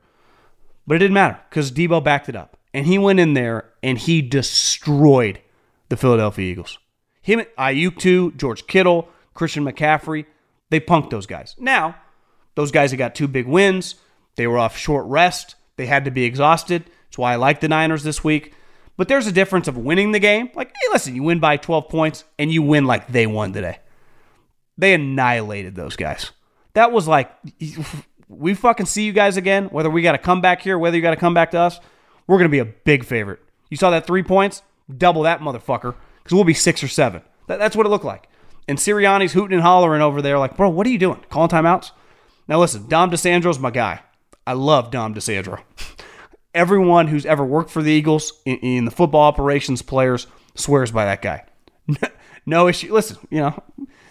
But 0.87 0.97
it 0.97 0.99
didn't 0.99 1.15
matter 1.15 1.39
because 1.49 1.71
Deebo 1.71 2.03
backed 2.03 2.29
it 2.29 2.37
up. 2.37 2.57
And 2.73 2.87
he 2.87 2.99
went 2.99 3.21
in 3.21 3.35
there 3.35 3.71
and 3.83 3.99
he 3.99 4.21
destroyed 4.21 5.41
the 5.89 5.97
Philadelphia 5.97 6.51
Eagles. 6.51 6.79
Him, 7.25 7.41
Aiyuk 7.59 7.99
too, 7.99 8.33
George 8.33 8.67
Kittle, 8.67 9.09
Christian 9.33 9.65
McCaffrey, 9.65 10.27
they 10.69 10.79
punked 10.79 11.09
those 11.09 11.25
guys. 11.25 11.57
Now, 11.59 11.97
those 12.55 12.71
guys 12.71 12.91
have 12.91 12.99
got 12.99 13.15
two 13.15 13.27
big 13.27 13.47
wins. 13.47 13.95
They 14.37 14.47
were 14.47 14.59
off 14.59 14.77
short 14.77 15.07
rest. 15.07 15.55
They 15.77 15.87
had 15.87 16.05
to 16.05 16.11
be 16.11 16.25
exhausted. 16.25 16.85
That's 17.07 17.17
why 17.17 17.33
I 17.33 17.37
like 17.37 17.61
the 17.61 17.69
Niners 17.69 18.03
this 18.03 18.23
week. 18.23 18.53
But 18.99 19.09
there's 19.09 19.27
a 19.27 19.33
difference 19.33 19.69
of 19.69 19.79
winning 19.79 20.13
the 20.13 20.19
game. 20.19 20.51
Like, 20.55 20.69
hey, 20.69 20.93
listen, 20.93 21.17
you 21.17 21.23
win 21.23 21.41
by 21.41 21.57
12 21.57 21.89
points 21.89 22.25
and 22.39 22.53
you 22.53 22.63
win 22.63 22.85
like 22.85 23.09
they 23.09 23.27
won 23.27 23.55
today. 23.55 23.79
They 24.77 24.93
annihilated 24.93 25.75
those 25.75 25.97
guys. 25.97 26.31
That 26.75 26.93
was 26.93 27.09
like, 27.09 27.35
we 28.29 28.53
fucking 28.53 28.85
see 28.85 29.05
you 29.05 29.15
guys 29.15 29.39
again, 29.39 29.67
whether 29.69 29.89
we 29.89 30.03
got 30.03 30.13
to 30.13 30.19
come 30.19 30.43
back 30.43 30.61
here, 30.61 30.79
whether 30.79 30.95
you 30.95 31.03
got 31.03 31.13
to 31.13 31.17
come 31.17 31.33
back 31.33 31.53
to 31.53 31.59
us, 31.59 31.81
we're 32.27 32.37
going 32.37 32.51
to 32.51 32.55
be 32.55 32.59
a 32.59 32.67
big 32.67 33.03
favorite. 33.03 33.41
You 33.71 33.79
saw 33.79 33.89
that 33.91 34.07
three 34.07 34.23
points? 34.23 34.63
Double 34.95 35.23
that 35.23 35.41
motherfucker 35.41 35.95
because 36.25 36.35
we'll 36.35 36.45
be 36.45 36.55
six 36.55 36.83
or 36.83 36.89
seven. 36.89 37.23
That, 37.47 37.59
that's 37.59 37.77
what 37.77 37.87
it 37.87 37.91
looked 37.91 38.05
like. 38.05 38.29
And 38.67 38.79
Sirianni's 38.79 39.35
hooting 39.35 39.55
and 39.55 39.63
hollering 39.63 40.03
over 40.03 40.23
there, 40.23 40.39
like, 40.39 40.57
bro, 40.57 40.71
what 40.71 40.87
are 40.87 40.91
you 40.91 40.99
doing? 40.99 41.23
Calling 41.29 41.51
timeouts? 41.51 41.91
Now 42.49 42.59
listen, 42.59 42.89
Dom 42.89 43.11
DiSandro's 43.11 43.59
my 43.59 43.71
guy. 43.71 44.01
I 44.47 44.55
love 44.55 44.91
Dom 44.91 45.15
DiSandro. 45.15 45.63
Everyone 46.55 47.09
who's 47.09 47.27
ever 47.27 47.45
worked 47.45 47.71
for 47.71 47.83
the 47.83 47.93
Eagles 47.93 48.33
in, 48.45 48.57
in 48.59 48.85
the 48.85 48.91
football 48.91 49.23
operations 49.23 49.83
players 49.83 50.27
swears 50.55 50.91
by 50.91 51.05
that 51.05 51.21
guy. 51.21 51.45
no 52.47 52.69
issue. 52.69 52.93
Listen, 52.93 53.19
you 53.31 53.41
know, 53.41 53.63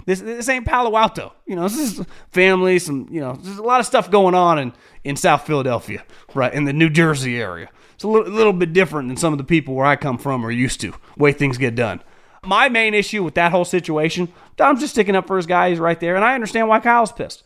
this 0.05 0.21
this 0.21 0.49
ain't 0.49 0.65
Palo 0.65 0.97
Alto. 0.97 1.33
You 1.45 1.55
know, 1.55 1.67
this 1.67 1.77
is 1.77 2.05
family. 2.31 2.79
Some 2.79 3.07
you 3.09 3.21
know, 3.21 3.33
there's 3.33 3.57
a 3.57 3.63
lot 3.63 3.79
of 3.79 3.85
stuff 3.85 4.11
going 4.11 4.35
on 4.35 4.59
in 4.59 4.73
in 5.03 5.15
South 5.15 5.45
Philadelphia, 5.45 6.03
right 6.33 6.53
in 6.53 6.65
the 6.65 6.73
New 6.73 6.89
Jersey 6.89 7.39
area. 7.39 7.69
It's 7.95 8.03
a 8.03 8.07
little, 8.07 8.31
little 8.31 8.53
bit 8.53 8.73
different 8.73 9.07
than 9.07 9.17
some 9.17 9.33
of 9.33 9.37
the 9.37 9.43
people 9.43 9.75
where 9.75 9.85
I 9.85 9.95
come 9.95 10.17
from 10.17 10.45
are 10.45 10.51
used 10.51 10.81
to. 10.81 10.93
Way 11.17 11.31
things 11.31 11.57
get 11.57 11.75
done. 11.75 12.01
My 12.43 12.67
main 12.67 12.93
issue 12.93 13.23
with 13.23 13.35
that 13.35 13.51
whole 13.51 13.65
situation, 13.65 14.33
Dom's 14.57 14.81
just 14.81 14.93
sticking 14.93 15.15
up 15.15 15.27
for 15.27 15.37
his 15.37 15.45
guy. 15.45 15.69
He's 15.69 15.79
right 15.79 15.99
there, 15.99 16.15
and 16.15 16.25
I 16.25 16.35
understand 16.35 16.67
why 16.67 16.79
Kyle's 16.79 17.11
pissed. 17.11 17.43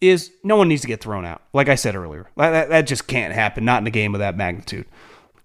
Is 0.00 0.32
no 0.42 0.56
one 0.56 0.68
needs 0.68 0.82
to 0.82 0.88
get 0.88 1.00
thrown 1.00 1.24
out. 1.24 1.40
Like 1.54 1.70
I 1.70 1.76
said 1.76 1.96
earlier, 1.96 2.28
that, 2.36 2.68
that 2.68 2.82
just 2.82 3.06
can't 3.06 3.32
happen. 3.32 3.64
Not 3.64 3.80
in 3.80 3.86
a 3.86 3.90
game 3.90 4.14
of 4.14 4.18
that 4.18 4.36
magnitude. 4.36 4.86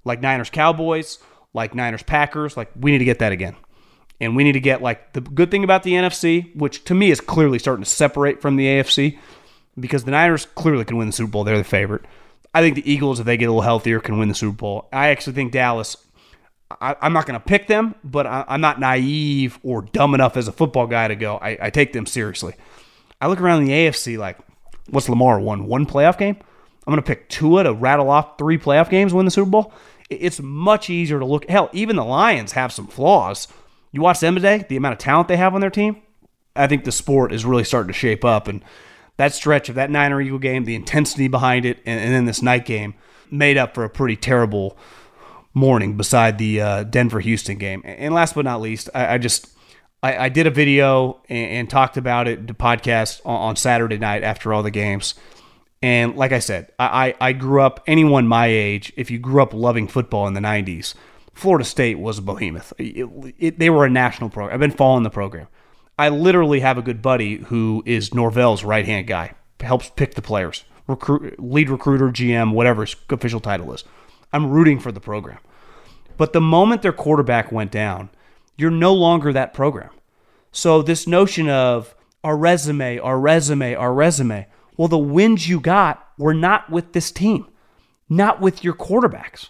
Like 0.03 0.21
Niners 0.21 0.49
Cowboys, 0.49 1.19
like 1.53 1.73
Niners 1.73 2.03
Packers. 2.03 2.57
Like 2.57 2.69
we 2.75 2.91
need 2.91 2.97
to 2.97 3.05
get 3.05 3.19
that 3.19 3.31
again. 3.31 3.55
And 4.21 4.35
we 4.35 4.43
need 4.43 4.53
to 4.53 4.59
get 4.59 4.81
like 4.81 5.13
the 5.13 5.21
good 5.21 5.49
thing 5.49 5.63
about 5.63 5.83
the 5.83 5.93
NFC, 5.93 6.55
which 6.55 6.83
to 6.85 6.93
me 6.93 7.11
is 7.11 7.21
clearly 7.21 7.59
starting 7.59 7.83
to 7.83 7.89
separate 7.89 8.41
from 8.41 8.57
the 8.57 8.65
AFC, 8.65 9.17
because 9.79 10.03
the 10.03 10.11
Niners 10.11 10.45
clearly 10.45 10.85
can 10.85 10.97
win 10.97 11.07
the 11.07 11.13
Super 11.13 11.31
Bowl. 11.31 11.43
They're 11.43 11.57
the 11.57 11.63
favorite. 11.63 12.03
I 12.53 12.61
think 12.61 12.75
the 12.75 12.91
Eagles, 12.91 13.19
if 13.19 13.25
they 13.25 13.37
get 13.37 13.45
a 13.45 13.51
little 13.51 13.61
healthier, 13.61 13.99
can 13.99 14.17
win 14.17 14.27
the 14.27 14.35
Super 14.35 14.55
Bowl. 14.55 14.89
I 14.91 15.09
actually 15.09 15.33
think 15.33 15.51
Dallas. 15.51 15.95
I, 16.81 16.95
am 17.01 17.13
not 17.13 17.25
going 17.25 17.39
to 17.39 17.45
pick 17.45 17.67
them, 17.67 17.95
but 18.03 18.27
I, 18.27 18.45
am 18.47 18.61
not 18.61 18.79
naive 18.79 19.57
or 19.63 19.81
dumb 19.81 20.13
enough 20.13 20.37
as 20.37 20.47
a 20.47 20.51
football 20.51 20.85
guy 20.85 21.07
to 21.07 21.15
go. 21.15 21.37
I, 21.37 21.57
I 21.59 21.69
take 21.71 21.93
them 21.93 22.05
seriously. 22.05 22.53
I 23.19 23.27
look 23.27 23.41
around 23.41 23.65
the 23.65 23.71
AFC 23.71 24.17
like, 24.17 24.37
what's 24.87 25.09
Lamar 25.09 25.39
won 25.39 25.65
one 25.65 25.87
playoff 25.87 26.17
game? 26.17 26.37
I'm 26.85 26.91
going 26.91 27.01
to 27.03 27.07
pick 27.07 27.27
Tua 27.29 27.63
to 27.63 27.73
rattle 27.73 28.09
off 28.09 28.37
three 28.37 28.57
playoff 28.57 28.89
games, 28.89 29.13
win 29.13 29.25
the 29.25 29.31
Super 29.31 29.49
Bowl. 29.49 29.73
It's 30.09 30.39
much 30.39 30.89
easier 30.89 31.19
to 31.19 31.25
look. 31.25 31.47
Hell, 31.49 31.69
even 31.73 31.95
the 31.95 32.05
Lions 32.05 32.53
have 32.53 32.71
some 32.71 32.87
flaws 32.87 33.47
you 33.91 34.01
watch 34.01 34.19
them 34.19 34.35
today, 34.35 34.65
the 34.67 34.77
amount 34.77 34.93
of 34.93 34.99
talent 34.99 35.27
they 35.27 35.37
have 35.37 35.55
on 35.55 35.61
their 35.61 35.69
team. 35.69 36.01
I 36.55 36.67
think 36.67 36.83
the 36.83 36.91
sport 36.91 37.31
is 37.31 37.45
really 37.45 37.63
starting 37.63 37.91
to 37.91 37.97
shape 37.97 38.25
up, 38.25 38.47
and 38.47 38.63
that 39.17 39.33
stretch 39.33 39.69
of 39.69 39.75
that 39.75 39.89
Niner 39.89 40.21
Eagle 40.21 40.39
game, 40.39 40.65
the 40.65 40.75
intensity 40.75 41.27
behind 41.27 41.65
it, 41.65 41.79
and, 41.85 41.99
and 41.99 42.13
then 42.13 42.25
this 42.25 42.41
night 42.41 42.65
game 42.65 42.95
made 43.31 43.57
up 43.57 43.75
for 43.75 43.83
a 43.83 43.89
pretty 43.89 44.15
terrible 44.15 44.77
morning 45.53 45.97
beside 45.97 46.37
the 46.37 46.61
uh, 46.61 46.83
Denver 46.83 47.19
Houston 47.19 47.57
game. 47.57 47.81
And 47.83 48.13
last 48.13 48.35
but 48.35 48.45
not 48.45 48.61
least, 48.61 48.89
I, 48.93 49.15
I 49.15 49.17
just 49.17 49.49
I, 50.01 50.25
I, 50.25 50.29
did 50.29 50.47
a 50.47 50.51
video 50.51 51.21
and, 51.27 51.51
and, 51.51 51.69
talked 51.69 51.97
about 51.97 52.27
it, 52.27 52.47
the 52.47 52.53
podcast 52.53 53.21
on, 53.25 53.49
on, 53.49 53.55
Saturday 53.55 53.97
night 53.97 54.23
after 54.23 54.53
all 54.53 54.63
the 54.63 54.71
games. 54.71 55.15
And 55.81 56.15
like 56.15 56.31
I 56.31 56.39
said, 56.39 56.71
I, 56.79 57.15
I 57.19 57.33
grew 57.33 57.61
up, 57.61 57.83
anyone 57.87 58.27
my 58.27 58.47
age, 58.47 58.93
if 58.95 59.11
you 59.11 59.17
grew 59.17 59.41
up 59.41 59.53
loving 59.53 59.87
football 59.87 60.27
in 60.27 60.33
the 60.33 60.41
90s, 60.41 60.93
Florida 61.39 61.63
State 61.63 61.97
was 61.99 62.17
a 62.17 62.21
behemoth. 62.21 62.73
It, 62.77 63.07
it, 63.37 63.59
they 63.59 63.69
were 63.69 63.85
a 63.85 63.89
national 63.89 64.29
program. 64.29 64.53
I've 64.53 64.59
been 64.59 64.71
following 64.71 65.03
the 65.03 65.09
program. 65.09 65.47
I 65.97 66.09
literally 66.09 66.59
have 66.59 66.77
a 66.77 66.81
good 66.81 67.01
buddy 67.01 67.37
who 67.37 67.81
is 67.85 68.13
Norvell's 68.13 68.63
right 68.63 68.85
hand 68.85 69.07
guy, 69.07 69.33
helps 69.59 69.89
pick 69.89 70.15
the 70.15 70.21
players, 70.21 70.65
recruit, 70.87 71.39
lead 71.39 71.69
recruiter, 71.69 72.09
GM, 72.09 72.53
whatever 72.53 72.83
his 72.85 72.95
official 73.09 73.39
title 73.39 73.73
is. 73.73 73.83
I'm 74.33 74.49
rooting 74.49 74.79
for 74.79 74.91
the 74.91 74.99
program. 74.99 75.39
But 76.17 76.33
the 76.33 76.41
moment 76.41 76.81
their 76.81 76.91
quarterback 76.91 77.51
went 77.51 77.71
down, 77.71 78.09
you're 78.57 78.69
no 78.69 78.93
longer 78.93 79.31
that 79.31 79.53
program. 79.53 79.91
So 80.51 80.81
this 80.81 81.07
notion 81.07 81.47
of 81.47 81.95
our 82.21 82.35
resume, 82.35 82.99
our 82.99 83.17
resume, 83.17 83.75
our 83.75 83.93
resume. 83.93 84.47
Well, 84.75 84.89
the 84.89 84.97
wins 84.97 85.47
you 85.47 85.61
got 85.61 86.05
were 86.17 86.33
not 86.33 86.69
with 86.69 86.91
this 86.91 87.11
team, 87.11 87.47
not 88.09 88.41
with 88.41 88.63
your 88.63 88.73
quarterbacks. 88.73 89.49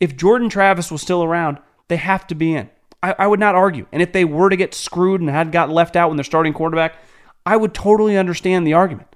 If 0.00 0.16
Jordan 0.16 0.48
Travis 0.48 0.90
was 0.90 1.02
still 1.02 1.22
around, 1.22 1.58
they 1.88 1.96
have 1.96 2.26
to 2.28 2.34
be 2.34 2.54
in. 2.54 2.70
I, 3.02 3.14
I 3.18 3.26
would 3.26 3.40
not 3.40 3.54
argue. 3.54 3.86
And 3.92 4.02
if 4.02 4.12
they 4.12 4.24
were 4.24 4.48
to 4.48 4.56
get 4.56 4.74
screwed 4.74 5.20
and 5.20 5.30
had 5.30 5.52
got 5.52 5.70
left 5.70 5.94
out 5.94 6.08
when 6.08 6.16
they're 6.16 6.24
starting 6.24 6.52
quarterback, 6.52 6.96
I 7.44 7.56
would 7.56 7.74
totally 7.74 8.16
understand 8.16 8.66
the 8.66 8.74
argument. 8.74 9.14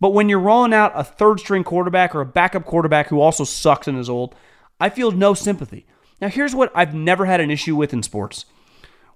But 0.00 0.10
when 0.10 0.28
you're 0.28 0.38
rolling 0.38 0.74
out 0.74 0.92
a 0.94 1.02
third 1.02 1.40
string 1.40 1.64
quarterback 1.64 2.14
or 2.14 2.20
a 2.20 2.26
backup 2.26 2.64
quarterback 2.64 3.08
who 3.08 3.20
also 3.20 3.44
sucks 3.44 3.88
and 3.88 3.98
is 3.98 4.08
old, 4.08 4.34
I 4.80 4.90
feel 4.90 5.10
no 5.10 5.34
sympathy. 5.34 5.86
Now, 6.20 6.28
here's 6.28 6.54
what 6.54 6.72
I've 6.74 6.94
never 6.94 7.26
had 7.26 7.40
an 7.40 7.50
issue 7.50 7.76
with 7.76 7.92
in 7.92 8.02
sports 8.02 8.44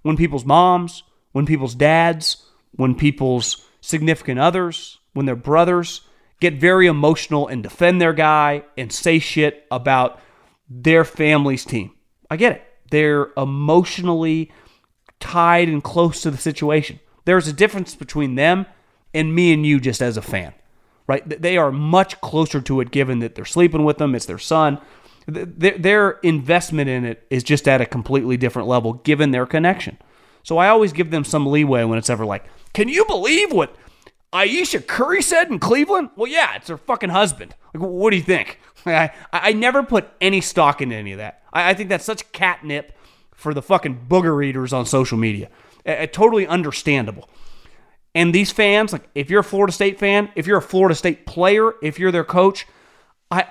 when 0.02 0.16
people's 0.16 0.44
moms, 0.44 1.04
when 1.32 1.46
people's 1.46 1.74
dads, 1.74 2.44
when 2.72 2.94
people's 2.94 3.64
significant 3.80 4.40
others, 4.40 4.98
when 5.12 5.26
their 5.26 5.36
brothers 5.36 6.02
get 6.40 6.54
very 6.54 6.86
emotional 6.88 7.46
and 7.46 7.62
defend 7.62 8.00
their 8.00 8.12
guy 8.12 8.64
and 8.76 8.92
say 8.92 9.18
shit 9.20 9.64
about 9.70 10.20
their 10.80 11.04
family's 11.04 11.64
team. 11.64 11.92
I 12.30 12.36
get 12.36 12.52
it. 12.52 12.62
They're 12.90 13.30
emotionally 13.36 14.52
tied 15.20 15.68
and 15.68 15.82
close 15.82 16.22
to 16.22 16.30
the 16.30 16.38
situation. 16.38 17.00
There's 17.24 17.48
a 17.48 17.52
difference 17.52 17.94
between 17.94 18.34
them 18.34 18.66
and 19.14 19.34
me 19.34 19.52
and 19.52 19.64
you 19.64 19.80
just 19.80 20.02
as 20.02 20.16
a 20.16 20.22
fan, 20.22 20.54
right? 21.06 21.26
They 21.28 21.56
are 21.56 21.70
much 21.70 22.20
closer 22.20 22.60
to 22.62 22.80
it 22.80 22.90
given 22.90 23.20
that 23.20 23.34
they're 23.34 23.44
sleeping 23.44 23.84
with 23.84 23.98
them, 23.98 24.14
it's 24.14 24.26
their 24.26 24.38
son. 24.38 24.78
Their 25.26 26.10
investment 26.22 26.88
in 26.88 27.04
it 27.04 27.26
is 27.30 27.44
just 27.44 27.68
at 27.68 27.80
a 27.80 27.86
completely 27.86 28.36
different 28.36 28.66
level 28.66 28.94
given 28.94 29.30
their 29.30 29.46
connection. 29.46 29.98
So 30.42 30.58
I 30.58 30.68
always 30.68 30.92
give 30.92 31.10
them 31.10 31.24
some 31.24 31.46
leeway 31.46 31.84
when 31.84 31.98
it's 31.98 32.10
ever 32.10 32.26
like, 32.26 32.44
can 32.72 32.88
you 32.88 33.04
believe 33.04 33.52
what 33.52 33.76
Ayesha 34.32 34.80
Curry 34.80 35.22
said 35.22 35.50
in 35.50 35.60
Cleveland? 35.60 36.10
Well, 36.16 36.26
yeah, 36.26 36.56
it's 36.56 36.68
her 36.68 36.76
fucking 36.76 37.10
husband. 37.10 37.54
Like, 37.72 37.82
what 37.82 38.10
do 38.10 38.16
you 38.16 38.22
think? 38.22 38.58
I, 38.86 39.10
I 39.32 39.52
never 39.52 39.82
put 39.82 40.08
any 40.20 40.40
stock 40.40 40.80
into 40.80 40.94
any 40.94 41.12
of 41.12 41.18
that. 41.18 41.42
I, 41.52 41.70
I 41.70 41.74
think 41.74 41.88
that's 41.88 42.04
such 42.04 42.30
catnip 42.32 42.96
for 43.34 43.54
the 43.54 43.62
fucking 43.62 44.06
booger 44.08 44.44
eaters 44.44 44.72
on 44.72 44.86
social 44.86 45.18
media. 45.18 45.48
A, 45.86 46.04
a 46.04 46.06
totally 46.06 46.46
understandable. 46.46 47.28
And 48.14 48.34
these 48.34 48.52
fans, 48.52 48.92
like 48.92 49.08
if 49.14 49.30
you're 49.30 49.40
a 49.40 49.44
Florida 49.44 49.72
State 49.72 49.98
fan, 49.98 50.30
if 50.34 50.46
you're 50.46 50.58
a 50.58 50.62
Florida 50.62 50.94
State 50.94 51.26
player, 51.26 51.72
if 51.82 51.98
you're 51.98 52.12
their 52.12 52.24
coach, 52.24 52.66
I 53.30 53.46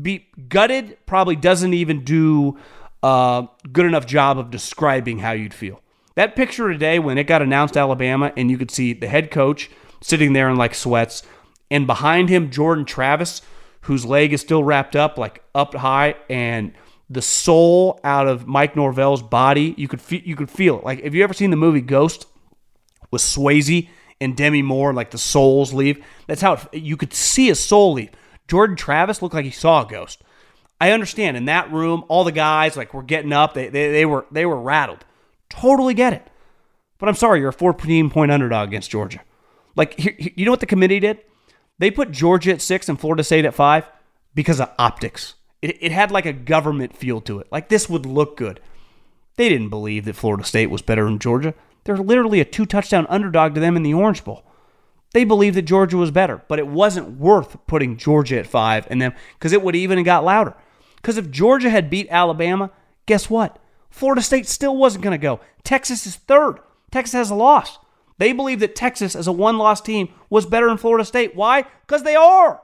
be 0.00 0.28
gutted 0.48 0.98
probably 1.06 1.36
doesn't 1.36 1.74
even 1.74 2.04
do 2.04 2.58
a 3.02 3.48
good 3.72 3.86
enough 3.86 4.06
job 4.06 4.38
of 4.38 4.50
describing 4.50 5.18
how 5.18 5.32
you'd 5.32 5.54
feel. 5.54 5.80
That 6.14 6.36
picture 6.36 6.70
today 6.70 6.98
when 6.98 7.18
it 7.18 7.24
got 7.24 7.42
announced 7.42 7.76
Alabama 7.76 8.32
and 8.36 8.50
you 8.50 8.58
could 8.58 8.70
see 8.70 8.92
the 8.92 9.08
head 9.08 9.30
coach 9.30 9.70
sitting 10.00 10.32
there 10.32 10.48
in 10.48 10.56
like 10.56 10.74
sweats 10.74 11.22
and 11.70 11.86
behind 11.86 12.28
him 12.28 12.50
Jordan 12.50 12.84
Travis 12.84 13.42
whose 13.84 14.04
leg 14.04 14.32
is 14.32 14.40
still 14.40 14.64
wrapped 14.64 14.96
up 14.96 15.18
like 15.18 15.42
up 15.54 15.74
high 15.74 16.14
and 16.28 16.72
the 17.10 17.22
soul 17.22 18.00
out 18.02 18.26
of 18.26 18.46
Mike 18.46 18.76
Norvell's 18.76 19.22
body. 19.22 19.74
You 19.76 19.88
could 19.88 20.00
feel, 20.00 20.22
you 20.22 20.36
could 20.36 20.50
feel 20.50 20.78
it. 20.78 20.84
Like, 20.84 21.02
have 21.04 21.14
you 21.14 21.22
ever 21.22 21.34
seen 21.34 21.50
the 21.50 21.56
movie 21.56 21.82
Ghost 21.82 22.26
with 23.10 23.22
Swayze 23.22 23.88
and 24.20 24.36
Demi 24.36 24.62
Moore? 24.62 24.94
Like 24.94 25.10
the 25.10 25.18
souls 25.18 25.74
leave. 25.74 26.02
That's 26.26 26.40
how 26.40 26.54
it, 26.72 26.82
you 26.82 26.96
could 26.96 27.12
see 27.12 27.50
a 27.50 27.54
soul 27.54 27.92
leave. 27.92 28.10
Jordan 28.48 28.76
Travis 28.76 29.20
looked 29.20 29.34
like 29.34 29.44
he 29.44 29.50
saw 29.50 29.84
a 29.84 29.88
ghost. 29.88 30.22
I 30.80 30.90
understand 30.90 31.36
in 31.36 31.44
that 31.46 31.70
room, 31.72 32.04
all 32.08 32.24
the 32.24 32.32
guys 32.32 32.76
like 32.76 32.94
were 32.94 33.02
getting 33.02 33.32
up. 33.32 33.54
They, 33.54 33.68
they, 33.68 33.92
they 33.92 34.06
were 34.06 34.26
they 34.30 34.46
were 34.46 34.60
rattled. 34.60 35.04
Totally 35.48 35.94
get 35.94 36.12
it. 36.12 36.26
But 36.98 37.08
I'm 37.08 37.14
sorry, 37.14 37.40
you're 37.40 37.50
a 37.50 37.52
14 37.52 38.10
point 38.10 38.32
underdog 38.32 38.68
against 38.68 38.90
Georgia. 38.90 39.20
Like, 39.76 39.98
you 40.36 40.44
know 40.44 40.50
what 40.50 40.60
the 40.60 40.66
committee 40.66 41.00
did? 41.00 41.18
They 41.78 41.90
put 41.90 42.10
Georgia 42.10 42.52
at 42.52 42.62
six 42.62 42.88
and 42.88 42.98
Florida 42.98 43.24
State 43.24 43.44
at 43.44 43.54
five 43.54 43.88
because 44.34 44.60
of 44.60 44.70
optics. 44.78 45.34
It, 45.60 45.78
it 45.80 45.92
had 45.92 46.10
like 46.10 46.26
a 46.26 46.32
government 46.32 46.96
feel 46.96 47.20
to 47.22 47.40
it. 47.40 47.48
Like 47.50 47.68
this 47.68 47.88
would 47.88 48.06
look 48.06 48.36
good. 48.36 48.60
They 49.36 49.48
didn't 49.48 49.70
believe 49.70 50.04
that 50.04 50.16
Florida 50.16 50.44
State 50.44 50.70
was 50.70 50.82
better 50.82 51.04
than 51.04 51.18
Georgia. 51.18 51.54
They're 51.84 51.96
literally 51.96 52.40
a 52.40 52.44
two 52.44 52.66
touchdown 52.66 53.06
underdog 53.08 53.54
to 53.54 53.60
them 53.60 53.76
in 53.76 53.82
the 53.82 53.94
Orange 53.94 54.24
Bowl. 54.24 54.44
They 55.12 55.24
believed 55.24 55.56
that 55.56 55.62
Georgia 55.62 55.96
was 55.96 56.10
better, 56.10 56.42
but 56.48 56.58
it 56.58 56.66
wasn't 56.66 57.18
worth 57.18 57.56
putting 57.66 57.96
Georgia 57.96 58.38
at 58.38 58.46
five 58.46 58.86
and 58.90 59.00
them 59.00 59.12
because 59.34 59.52
it 59.52 59.62
would 59.62 59.76
even 59.76 59.98
have 59.98 60.04
got 60.04 60.24
louder. 60.24 60.54
Because 60.96 61.16
if 61.16 61.30
Georgia 61.30 61.70
had 61.70 61.90
beat 61.90 62.08
Alabama, 62.10 62.70
guess 63.06 63.28
what? 63.28 63.58
Florida 63.90 64.22
State 64.22 64.48
still 64.48 64.76
wasn't 64.76 65.04
going 65.04 65.12
to 65.12 65.22
go. 65.22 65.40
Texas 65.62 66.06
is 66.06 66.16
third. 66.16 66.58
Texas 66.90 67.12
has 67.12 67.30
a 67.30 67.34
loss. 67.34 67.78
They 68.18 68.32
believe 68.32 68.60
that 68.60 68.76
Texas, 68.76 69.16
as 69.16 69.26
a 69.26 69.32
one 69.32 69.58
loss 69.58 69.80
team, 69.80 70.12
was 70.30 70.46
better 70.46 70.68
than 70.68 70.78
Florida 70.78 71.04
State. 71.04 71.34
Why? 71.34 71.64
Because 71.86 72.02
they 72.02 72.14
are. 72.14 72.62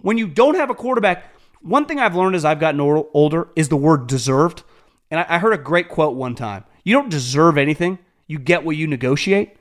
When 0.00 0.18
you 0.18 0.26
don't 0.26 0.54
have 0.54 0.70
a 0.70 0.74
quarterback, 0.74 1.24
one 1.60 1.84
thing 1.84 2.00
I've 2.00 2.16
learned 2.16 2.34
as 2.34 2.44
I've 2.44 2.60
gotten 2.60 2.80
older 2.80 3.48
is 3.54 3.68
the 3.68 3.76
word 3.76 4.06
deserved. 4.06 4.62
And 5.10 5.20
I 5.20 5.38
heard 5.38 5.52
a 5.52 5.58
great 5.58 5.88
quote 5.88 6.16
one 6.16 6.34
time 6.34 6.64
You 6.84 6.94
don't 6.94 7.10
deserve 7.10 7.58
anything, 7.58 7.98
you 8.26 8.38
get 8.38 8.64
what 8.64 8.76
you 8.76 8.86
negotiate. 8.86 9.56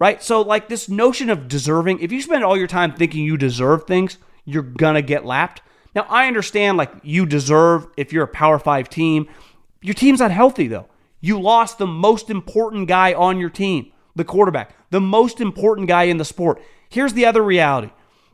Right? 0.00 0.22
So, 0.22 0.42
like 0.42 0.68
this 0.68 0.88
notion 0.88 1.28
of 1.28 1.48
deserving, 1.48 2.00
if 2.00 2.12
you 2.12 2.22
spend 2.22 2.44
all 2.44 2.56
your 2.56 2.68
time 2.68 2.94
thinking 2.94 3.24
you 3.24 3.36
deserve 3.36 3.84
things, 3.84 4.18
you're 4.44 4.62
going 4.62 4.94
to 4.94 5.02
get 5.02 5.24
lapped. 5.24 5.60
Now, 5.94 6.06
I 6.08 6.28
understand 6.28 6.78
like 6.78 6.92
you 7.02 7.26
deserve 7.26 7.88
if 7.96 8.12
you're 8.12 8.24
a 8.24 8.28
Power 8.28 8.58
Five 8.58 8.88
team. 8.88 9.28
Your 9.80 9.94
team's 9.94 10.20
not 10.20 10.30
healthy, 10.30 10.68
though. 10.68 10.88
You 11.20 11.40
lost 11.40 11.78
the 11.78 11.86
most 11.86 12.30
important 12.30 12.86
guy 12.86 13.12
on 13.12 13.38
your 13.38 13.50
team, 13.50 13.90
the 14.18 14.24
quarterback, 14.24 14.74
the 14.90 15.00
most 15.00 15.40
important 15.40 15.88
guy 15.88 16.04
in 16.04 16.18
the 16.18 16.24
sport. 16.24 16.60
Here's 16.90 17.14
the 17.14 17.24
other 17.24 17.42
reality 17.42 17.90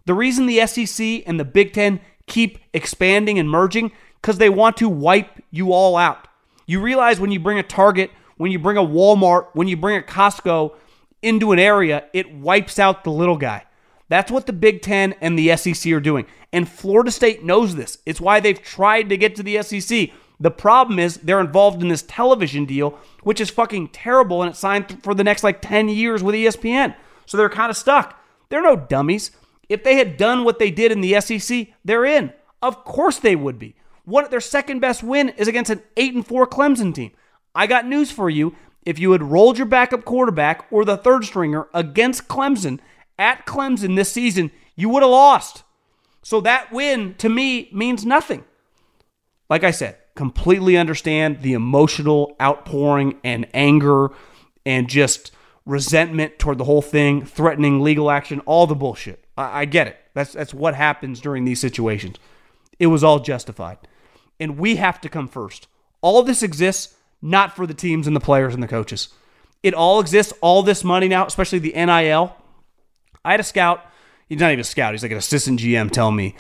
the 0.07 0.15
reason 0.15 0.47
the 0.47 0.67
SEC 0.67 1.23
and 1.27 1.39
the 1.39 1.45
Big 1.45 1.73
Ten 1.73 2.01
keep 2.27 2.59
expanding 2.73 3.39
and 3.39 3.49
merging 3.49 3.93
because 4.21 4.39
they 4.39 4.49
want 4.49 4.77
to 4.79 4.89
wipe 4.89 5.43
you 5.51 5.73
all 5.73 5.97
out. 5.97 6.29
You 6.67 6.81
realize 6.81 7.21
when 7.21 7.31
you 7.31 7.41
bring 7.41 7.59
a 7.59 7.63
Target, 7.63 8.11
when 8.37 8.51
you 8.51 8.59
bring 8.59 8.77
a 8.77 8.83
Walmart, 8.83 9.49
when 9.53 9.69
you 9.69 9.77
bring 9.77 9.99
a 9.99 10.03
Costco 10.03 10.75
into 11.23 11.53
an 11.53 11.59
area, 11.59 12.05
it 12.13 12.33
wipes 12.33 12.79
out 12.79 13.05
the 13.05 13.11
little 13.11 13.37
guy. 13.37 13.65
That's 14.09 14.31
what 14.31 14.47
the 14.47 14.53
Big 14.53 14.83
Ten 14.83 15.15
and 15.21 15.39
the 15.39 15.57
SEC 15.57 15.91
are 15.93 16.01
doing. 16.01 16.27
And 16.53 16.69
Florida 16.69 17.11
State 17.11 17.43
knows 17.43 17.75
this. 17.75 17.99
It's 18.05 18.21
why 18.21 18.41
they've 18.41 18.61
tried 18.61 19.09
to 19.09 19.17
get 19.17 19.35
to 19.37 19.43
the 19.43 19.63
SEC. 19.63 20.11
The 20.41 20.51
problem 20.51 20.99
is 20.99 21.17
they're 21.19 21.41
involved 21.41 21.83
in 21.83 21.89
this 21.89 22.03
television 22.03 22.65
deal, 22.65 22.99
which 23.23 23.41
is 23.41 23.51
fucking 23.51 23.89
terrible, 23.89 24.43
and 24.43 24.51
it's 24.51 24.59
signed 24.59 25.03
for 25.03 25.15
the 25.15 25.25
next 25.25 25.45
like 25.45 25.63
10 25.63 25.89
years 25.89 26.23
with 26.23 26.35
ESPN. 26.35 26.95
So 27.27 27.37
they're 27.37 27.49
kind 27.49 27.71
of 27.71 27.77
stuck. 27.77 28.21
They're 28.49 28.63
no 28.63 28.77
dummies. 28.77 29.31
If 29.69 29.85
they 29.85 29.97
had 29.97 30.17
done 30.17 30.45
what 30.45 30.59
they 30.59 30.71
did 30.71 30.93
in 30.93 31.01
the 31.01 31.21
SEC, 31.21 31.69
they're 31.85 32.05
in. 32.05 32.33
Of 32.61 32.85
course 32.85 33.19
they 33.19 33.37
would 33.37 33.59
be. 33.59 33.77
What 34.05 34.31
their 34.31 34.41
second 34.41 34.81
best 34.81 35.03
win 35.03 35.31
is 35.31 35.49
against 35.49 35.71
an 35.71 35.83
8 35.97 36.15
and 36.15 36.27
4 36.27 36.47
Clemson 36.47 36.95
team. 36.95 37.13
I 37.55 37.67
got 37.67 37.87
news 37.87 38.11
for 38.11 38.29
you. 38.29 38.55
If 38.85 38.99
you 38.99 39.13
had 39.13 39.23
rolled 39.23 39.57
your 39.57 39.67
backup 39.67 40.05
quarterback 40.05 40.67
or 40.71 40.85
the 40.85 40.99
third 40.99 41.25
stringer 41.25 41.69
against 41.73 42.29
Clemson 42.29 42.81
at 43.19 43.47
Clemson 43.47 43.97
this 43.97 44.13
season, 44.13 44.51
you 44.77 44.91
would 44.91 45.03
have 45.03 45.11
lost. 45.11 45.63
So 46.23 46.41
that 46.43 46.73
win 46.73 47.15
to 47.19 47.29
me 47.29 47.71
means 47.73 48.05
nothing. 48.05 48.45
Like 49.49 49.65
I 49.65 49.71
said, 49.71 49.97
completely 50.15 50.77
understand 50.77 51.43
the 51.43 51.53
emotional 51.53 52.37
outpouring 52.41 53.19
and 53.25 53.47
anger 53.53 54.11
and 54.65 54.89
just 54.89 55.33
resentment 55.67 56.39
toward 56.39 56.59
the 56.59 56.65
whole 56.65 56.83
thing, 56.83 57.25
threatening 57.25 57.83
legal 57.83 58.11
action, 58.11 58.41
all 58.41 58.67
the 58.67 58.75
bullshit. 58.75 59.25
I, 59.37 59.61
I 59.61 59.65
get 59.65 59.89
it. 59.89 59.97
That's 60.15 60.33
that's 60.33 60.55
what 60.55 60.75
happens 60.75 61.21
during 61.21 61.45
these 61.45 61.61
situations. 61.61 62.17
It 62.79 62.87
was 62.89 63.03
all 63.03 63.21
justified. 63.21 63.79
And 64.39 64.59
we 64.59 64.77
have 64.77 65.01
to 65.03 65.09
come 65.09 65.29
first. 65.29 65.69
All 66.01 66.23
this 66.23 66.43
exists 66.43 66.95
not 67.23 67.57
for 67.57 67.67
the 67.67 67.75
teams 67.75 68.07
and 68.07 68.15
the 68.15 68.21
players 68.21 68.55
and 68.55 68.63
the 68.63 68.69
coaches. 68.69 69.09
It 69.63 69.73
all 69.73 70.01
exists, 70.01 70.33
all 70.43 70.63
this 70.63 70.85
money 70.85 71.09
now, 71.09 71.27
especially 71.27 71.59
the 71.59 71.73
NIL. 71.73 72.37
I 73.25 73.31
had 73.31 73.41
a 73.41 73.45
scout, 73.45 73.87
he's 74.29 74.39
not 74.39 74.51
even 74.51 74.61
a 74.61 74.65
scout, 74.65 74.93
he's 74.93 75.03
like 75.03 75.13
an 75.13 75.19
assistant 75.19 75.61
GM 75.61 75.91
tell 75.91 76.11
me 76.11 76.37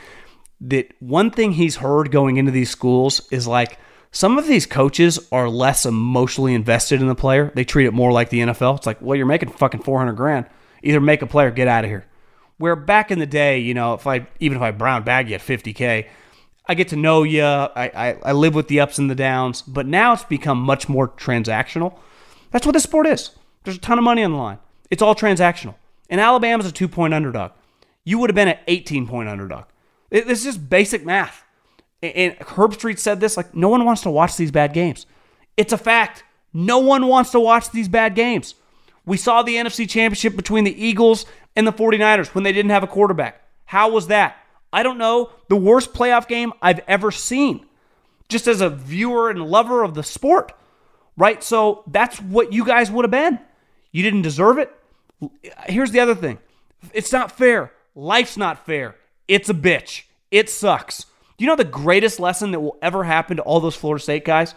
that 0.60 0.90
one 1.00 1.30
thing 1.30 1.52
he's 1.52 1.76
heard 1.76 2.10
going 2.10 2.36
into 2.36 2.52
these 2.52 2.70
schools 2.70 3.26
is 3.30 3.46
like 3.46 3.78
some 4.10 4.38
of 4.38 4.46
these 4.46 4.64
coaches 4.64 5.18
are 5.32 5.48
less 5.48 5.84
emotionally 5.84 6.54
invested 6.54 7.00
in 7.00 7.08
the 7.08 7.14
player. 7.14 7.50
They 7.54 7.64
treat 7.64 7.86
it 7.86 7.92
more 7.92 8.12
like 8.12 8.30
the 8.30 8.40
NFL. 8.40 8.76
It's 8.76 8.86
like, 8.86 9.02
well, 9.02 9.16
you're 9.16 9.26
making 9.26 9.50
fucking 9.50 9.82
400 9.82 10.12
grand. 10.12 10.46
Either 10.82 11.00
make 11.00 11.22
a 11.22 11.26
player, 11.26 11.50
get 11.50 11.66
out 11.66 11.84
of 11.84 11.90
here. 11.90 12.06
Where 12.58 12.76
back 12.76 13.10
in 13.10 13.18
the 13.18 13.26
day, 13.26 13.58
you 13.58 13.74
know, 13.74 13.94
if 13.94 14.06
I 14.06 14.28
even 14.38 14.56
if 14.56 14.62
I 14.62 14.70
brown 14.70 15.02
bag 15.02 15.28
you 15.28 15.34
at 15.34 15.40
50k, 15.40 16.06
I 16.66 16.74
get 16.74 16.88
to 16.88 16.96
know 16.96 17.24
you. 17.24 17.42
I, 17.42 17.90
I, 17.94 18.16
I 18.22 18.32
live 18.32 18.54
with 18.54 18.68
the 18.68 18.80
ups 18.80 18.98
and 18.98 19.10
the 19.10 19.14
downs. 19.14 19.62
But 19.62 19.86
now 19.86 20.12
it's 20.12 20.24
become 20.24 20.58
much 20.58 20.88
more 20.88 21.08
transactional. 21.08 21.98
That's 22.52 22.64
what 22.64 22.72
this 22.72 22.84
sport 22.84 23.08
is. 23.08 23.32
There's 23.64 23.76
a 23.76 23.80
ton 23.80 23.98
of 23.98 24.04
money 24.04 24.22
on 24.22 24.30
the 24.30 24.38
line. 24.38 24.58
It's 24.90 25.02
all 25.02 25.16
transactional. 25.16 25.74
And 26.08 26.20
Alabama's 26.20 26.66
a 26.66 26.72
two 26.72 26.86
point 26.86 27.14
underdog. 27.14 27.50
You 28.04 28.18
would 28.18 28.30
have 28.30 28.36
been 28.36 28.48
an 28.48 28.58
18 28.68 29.08
point 29.08 29.28
underdog. 29.28 29.64
It, 30.10 30.26
this 30.26 30.40
is 30.40 30.44
just 30.44 30.70
basic 30.70 31.04
math. 31.04 31.44
And 32.02 32.36
Herbstreit 32.38 32.98
said 32.98 33.20
this 33.20 33.36
like, 33.36 33.54
no 33.54 33.68
one 33.68 33.84
wants 33.84 34.02
to 34.02 34.10
watch 34.10 34.36
these 34.36 34.50
bad 34.50 34.72
games. 34.72 35.06
It's 35.56 35.72
a 35.72 35.78
fact. 35.78 36.24
No 36.52 36.78
one 36.78 37.06
wants 37.06 37.30
to 37.30 37.40
watch 37.40 37.70
these 37.70 37.88
bad 37.88 38.14
games. 38.14 38.54
We 39.06 39.16
saw 39.16 39.42
the 39.42 39.56
NFC 39.56 39.88
Championship 39.88 40.36
between 40.36 40.64
the 40.64 40.84
Eagles 40.84 41.26
and 41.56 41.66
the 41.66 41.72
49ers 41.72 42.34
when 42.34 42.44
they 42.44 42.52
didn't 42.52 42.70
have 42.70 42.82
a 42.82 42.88
quarterback. 42.88 43.42
How 43.66 43.90
was 43.90 44.08
that? 44.08 44.36
I 44.72 44.82
don't 44.82 44.98
know. 44.98 45.30
The 45.48 45.56
worst 45.56 45.92
playoff 45.92 46.26
game 46.26 46.52
I've 46.60 46.80
ever 46.88 47.10
seen, 47.10 47.64
just 48.28 48.46
as 48.46 48.60
a 48.60 48.68
viewer 48.68 49.30
and 49.30 49.40
lover 49.42 49.82
of 49.82 49.94
the 49.94 50.02
sport, 50.02 50.52
right? 51.16 51.42
So 51.42 51.84
that's 51.86 52.20
what 52.20 52.52
you 52.52 52.64
guys 52.64 52.90
would 52.90 53.04
have 53.04 53.10
been. 53.10 53.38
You 53.92 54.02
didn't 54.02 54.22
deserve 54.22 54.58
it. 54.58 54.72
Here's 55.66 55.92
the 55.92 56.00
other 56.00 56.14
thing 56.14 56.38
it's 56.92 57.12
not 57.12 57.32
fair. 57.32 57.72
Life's 57.94 58.36
not 58.36 58.66
fair. 58.66 58.96
It's 59.26 59.48
a 59.48 59.54
bitch. 59.54 60.02
It 60.30 60.50
sucks. 60.50 61.04
Do 61.36 61.44
you 61.44 61.46
know 61.46 61.56
the 61.56 61.64
greatest 61.64 62.20
lesson 62.20 62.50
that 62.50 62.60
will 62.60 62.76
ever 62.82 63.04
happen 63.04 63.38
to 63.38 63.42
all 63.42 63.60
those 63.60 63.74
Florida 63.74 64.02
State 64.02 64.24
guys 64.24 64.54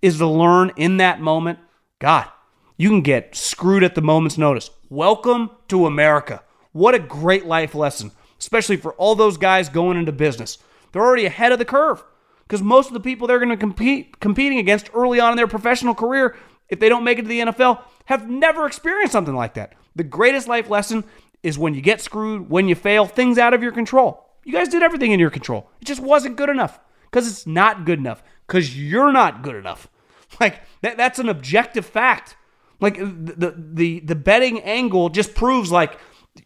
is 0.00 0.18
to 0.18 0.26
learn 0.26 0.72
in 0.76 0.98
that 0.98 1.20
moment, 1.20 1.58
God, 1.98 2.28
you 2.76 2.88
can 2.88 3.02
get 3.02 3.34
screwed 3.34 3.82
at 3.82 3.94
the 3.94 4.02
moment's 4.02 4.38
notice. 4.38 4.70
Welcome 4.88 5.50
to 5.68 5.86
America. 5.86 6.42
What 6.72 6.94
a 6.94 6.98
great 6.98 7.46
life 7.46 7.74
lesson, 7.74 8.12
especially 8.38 8.76
for 8.76 8.92
all 8.94 9.14
those 9.14 9.36
guys 9.36 9.68
going 9.68 9.96
into 9.96 10.12
business. 10.12 10.58
They're 10.92 11.04
already 11.04 11.26
ahead 11.26 11.52
of 11.52 11.58
the 11.58 11.64
curve 11.64 12.04
because 12.46 12.62
most 12.62 12.88
of 12.88 12.94
the 12.94 13.00
people 13.00 13.26
they're 13.26 13.38
going 13.38 13.48
to 13.48 13.56
compete 13.56 14.20
competing 14.20 14.58
against 14.58 14.90
early 14.94 15.18
on 15.18 15.32
in 15.32 15.36
their 15.36 15.48
professional 15.48 15.94
career, 15.94 16.36
if 16.68 16.78
they 16.78 16.88
don't 16.88 17.04
make 17.04 17.18
it 17.18 17.22
to 17.22 17.28
the 17.28 17.40
NFL, 17.40 17.82
have 18.04 18.30
never 18.30 18.66
experienced 18.66 19.12
something 19.12 19.34
like 19.34 19.54
that. 19.54 19.74
The 19.96 20.04
greatest 20.04 20.48
life 20.48 20.68
lesson 20.70 21.04
is 21.44 21.58
when 21.58 21.74
you 21.74 21.80
get 21.80 22.00
screwed, 22.00 22.48
when 22.50 22.66
you 22.66 22.74
fail, 22.74 23.06
things 23.06 23.38
out 23.38 23.54
of 23.54 23.62
your 23.62 23.70
control. 23.70 24.24
You 24.44 24.52
guys 24.52 24.68
did 24.68 24.82
everything 24.82 25.12
in 25.12 25.20
your 25.20 25.30
control. 25.30 25.70
It 25.80 25.84
just 25.84 26.00
wasn't 26.00 26.36
good 26.36 26.48
enough 26.48 26.80
because 27.04 27.28
it's 27.30 27.46
not 27.46 27.84
good 27.84 27.98
enough 27.98 28.22
because 28.46 28.76
you're 28.76 29.12
not 29.12 29.42
good 29.42 29.56
enough. 29.56 29.88
Like 30.40 30.62
that, 30.80 30.96
that's 30.96 31.20
an 31.20 31.28
objective 31.28 31.86
fact. 31.86 32.34
Like 32.80 32.96
the, 32.96 33.54
the 33.56 34.00
the 34.00 34.16
betting 34.16 34.60
angle 34.62 35.08
just 35.08 35.32
proves 35.36 35.70
like 35.70 35.96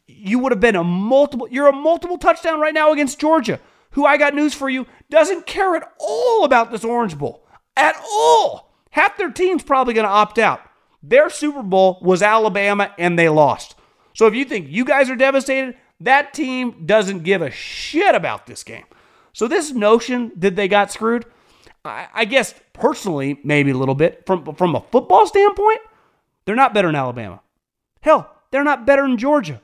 you 0.07 0.39
would 0.41 0.53
have 0.53 0.61
been 0.61 0.77
a 0.77 0.85
multiple. 0.85 1.49
You're 1.51 1.69
a 1.69 1.73
multiple 1.73 2.19
touchdown 2.19 2.61
right 2.61 2.75
now 2.75 2.93
against 2.93 3.19
Georgia, 3.19 3.61
who 3.93 4.05
I 4.05 4.19
got 4.19 4.35
news 4.35 4.53
for 4.53 4.69
you 4.69 4.87
doesn't 5.09 5.47
care 5.47 5.75
at 5.75 5.91
all 5.99 6.45
about 6.45 6.71
this 6.71 6.85
Orange 6.85 7.17
Bowl 7.17 7.47
at 7.79 7.97
all. 7.97 8.75
Half 8.91 9.17
their 9.17 9.31
team's 9.31 9.63
probably 9.63 9.95
going 9.95 10.07
to 10.07 10.11
opt 10.11 10.39
out. 10.39 10.61
Their 11.03 11.31
Super 11.31 11.63
Bowl 11.63 11.99
was 12.03 12.21
Alabama 12.21 12.93
and 12.99 13.19
they 13.19 13.31
lost. 13.31 13.75
So 14.15 14.27
if 14.27 14.35
you 14.35 14.45
think 14.45 14.69
you 14.69 14.85
guys 14.85 15.11
are 15.11 15.17
devastated, 15.17 15.77
that 16.01 16.35
team 16.35 16.85
doesn't 16.87 17.23
give 17.23 17.43
a 17.43 17.51
shit 17.51 18.15
about 18.15 18.47
this 18.47 18.63
game. 18.63 18.85
So 19.33 19.49
this 19.49 19.73
notion 19.73 20.33
that 20.37 20.57
they 20.57 20.69
got 20.69 20.91
screwed, 20.91 21.25
I, 21.85 22.09
I 22.13 22.25
guess 22.25 22.55
personally, 22.73 23.39
maybe 23.45 23.71
a 23.71 23.77
little 23.77 23.95
bit 23.95 24.25
from 24.27 24.55
from 24.55 24.75
a 24.75 24.81
football 24.81 25.27
standpoint, 25.27 25.81
they're 26.45 26.57
not 26.57 26.75
better 26.75 26.89
than 26.89 26.97
Alabama. 26.97 27.41
Hell, 28.01 28.31
they're 28.51 28.65
not 28.65 28.87
better 28.87 29.03
than 29.03 29.19
Georgia. 29.19 29.61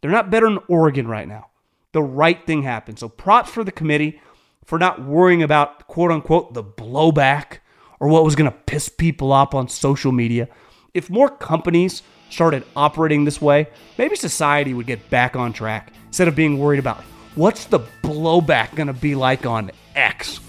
They're 0.00 0.10
not 0.10 0.30
better 0.30 0.48
than 0.48 0.60
Oregon 0.68 1.06
right 1.06 1.28
now. 1.28 1.48
The 1.92 2.02
right 2.02 2.46
thing 2.46 2.62
happened. 2.62 2.98
So 2.98 3.08
props 3.08 3.50
for 3.50 3.64
the 3.64 3.72
committee 3.72 4.20
for 4.64 4.78
not 4.78 5.04
worrying 5.04 5.42
about 5.42 5.86
quote 5.88 6.10
unquote 6.10 6.54
the 6.54 6.64
blowback 6.64 7.58
or 7.98 8.08
what 8.08 8.24
was 8.24 8.36
going 8.36 8.50
to 8.50 8.56
piss 8.56 8.88
people 8.88 9.32
off 9.32 9.54
on 9.54 9.68
social 9.68 10.12
media. 10.12 10.48
If 10.94 11.10
more 11.10 11.28
companies 11.28 12.02
started 12.30 12.64
operating 12.74 13.24
this 13.24 13.40
way, 13.40 13.68
maybe 13.98 14.16
society 14.16 14.72
would 14.72 14.86
get 14.86 15.10
back 15.10 15.36
on 15.36 15.52
track 15.52 15.92
instead 16.06 16.28
of 16.28 16.34
being 16.34 16.58
worried 16.58 16.78
about 16.78 17.02
what's 17.34 17.66
the 17.66 17.80
blowback 18.02 18.74
going 18.74 18.86
to 18.86 18.92
be 18.92 19.14
like 19.14 19.46
on 19.46 19.70
X. 19.94 20.40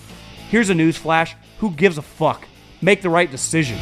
Here's 0.50 0.70
a 0.70 0.76
news 0.76 0.98
flash 0.98 1.36
who 1.60 1.72
gives 1.72 1.98
a 1.98 2.02
fuck? 2.02 2.48
Make 2.82 3.02
the 3.02 3.10
right 3.10 3.30
decision. 3.30 3.78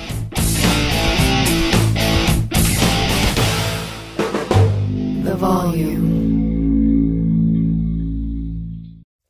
The 5.23 5.35
volume. 5.35 6.19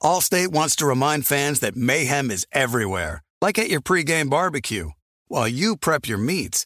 Allstate 0.02 0.48
wants 0.48 0.78
to 0.78 0.86
remind 0.86 1.26
fans 1.26 1.60
that 1.60 1.76
mayhem 1.76 2.32
is 2.32 2.48
everywhere, 2.54 3.22
like 3.42 3.60
at 3.60 3.70
your 3.70 3.82
pregame 3.82 4.30
barbecue. 4.30 4.92
While 5.28 5.48
you 5.48 5.76
prep 5.76 6.08
your 6.08 6.18
meats, 6.18 6.66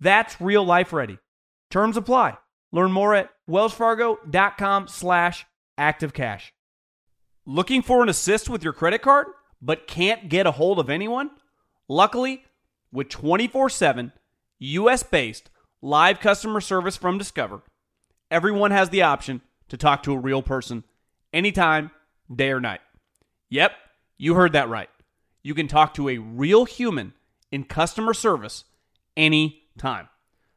That's 0.00 0.40
real 0.40 0.64
life 0.64 0.92
ready. 0.92 1.18
Terms 1.70 1.96
apply. 1.96 2.36
Learn 2.72 2.92
more 2.92 3.14
at 3.14 3.30
wellsfargo.com 3.48 4.88
slash 4.88 5.46
activecash. 5.78 6.50
Looking 7.46 7.82
for 7.82 8.02
an 8.02 8.08
assist 8.08 8.48
with 8.48 8.64
your 8.64 8.72
credit 8.72 9.02
card, 9.02 9.28
but 9.62 9.86
can't 9.86 10.28
get 10.28 10.46
a 10.46 10.52
hold 10.52 10.78
of 10.78 10.90
anyone? 10.90 11.30
Luckily, 11.88 12.44
with 12.92 13.08
24-7 13.08 14.12
US-based 14.58 15.50
live 15.80 16.20
customer 16.20 16.60
service 16.60 16.96
from 16.96 17.18
Discover, 17.18 17.62
everyone 18.30 18.72
has 18.72 18.90
the 18.90 19.02
option 19.02 19.42
to 19.68 19.76
talk 19.76 20.02
to 20.02 20.12
a 20.12 20.18
real 20.18 20.42
person 20.42 20.84
anytime, 21.32 21.90
day 22.34 22.50
or 22.50 22.60
night. 22.60 22.80
Yep, 23.50 23.72
you 24.18 24.34
heard 24.34 24.52
that 24.52 24.68
right. 24.68 24.90
You 25.42 25.54
can 25.54 25.68
talk 25.68 25.94
to 25.94 26.08
a 26.08 26.18
real 26.18 26.64
human 26.64 27.12
in 27.52 27.64
customer 27.64 28.14
service 28.14 28.64
any 29.16 29.62
time. 29.76 30.08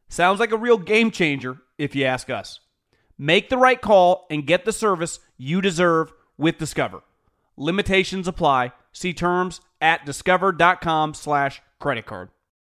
Sounds 0.08 0.40
like 0.40 0.52
a 0.52 0.58
real 0.58 0.78
game 0.78 1.12
changer 1.12 1.58
if 1.78 1.96
you 1.96 2.06
ask 2.06 2.30
us. 2.30 2.60
Make 3.18 3.50
the 3.50 3.58
right 3.58 3.80
call 3.80 4.26
and 4.30 4.48
get 4.48 4.66
the 4.66 4.72
service 4.72 5.20
you 5.38 5.62
deserve 5.62 6.12
with 6.38 6.58
Discover. 6.58 7.02
Limitations 7.58 8.28
apply. 8.28 8.72
See 8.92 9.14
terms 9.14 9.62
at 9.82 10.06
discover.com 10.06 11.14
slash 11.14 11.62
credit 11.80 12.06
card. 12.06 12.30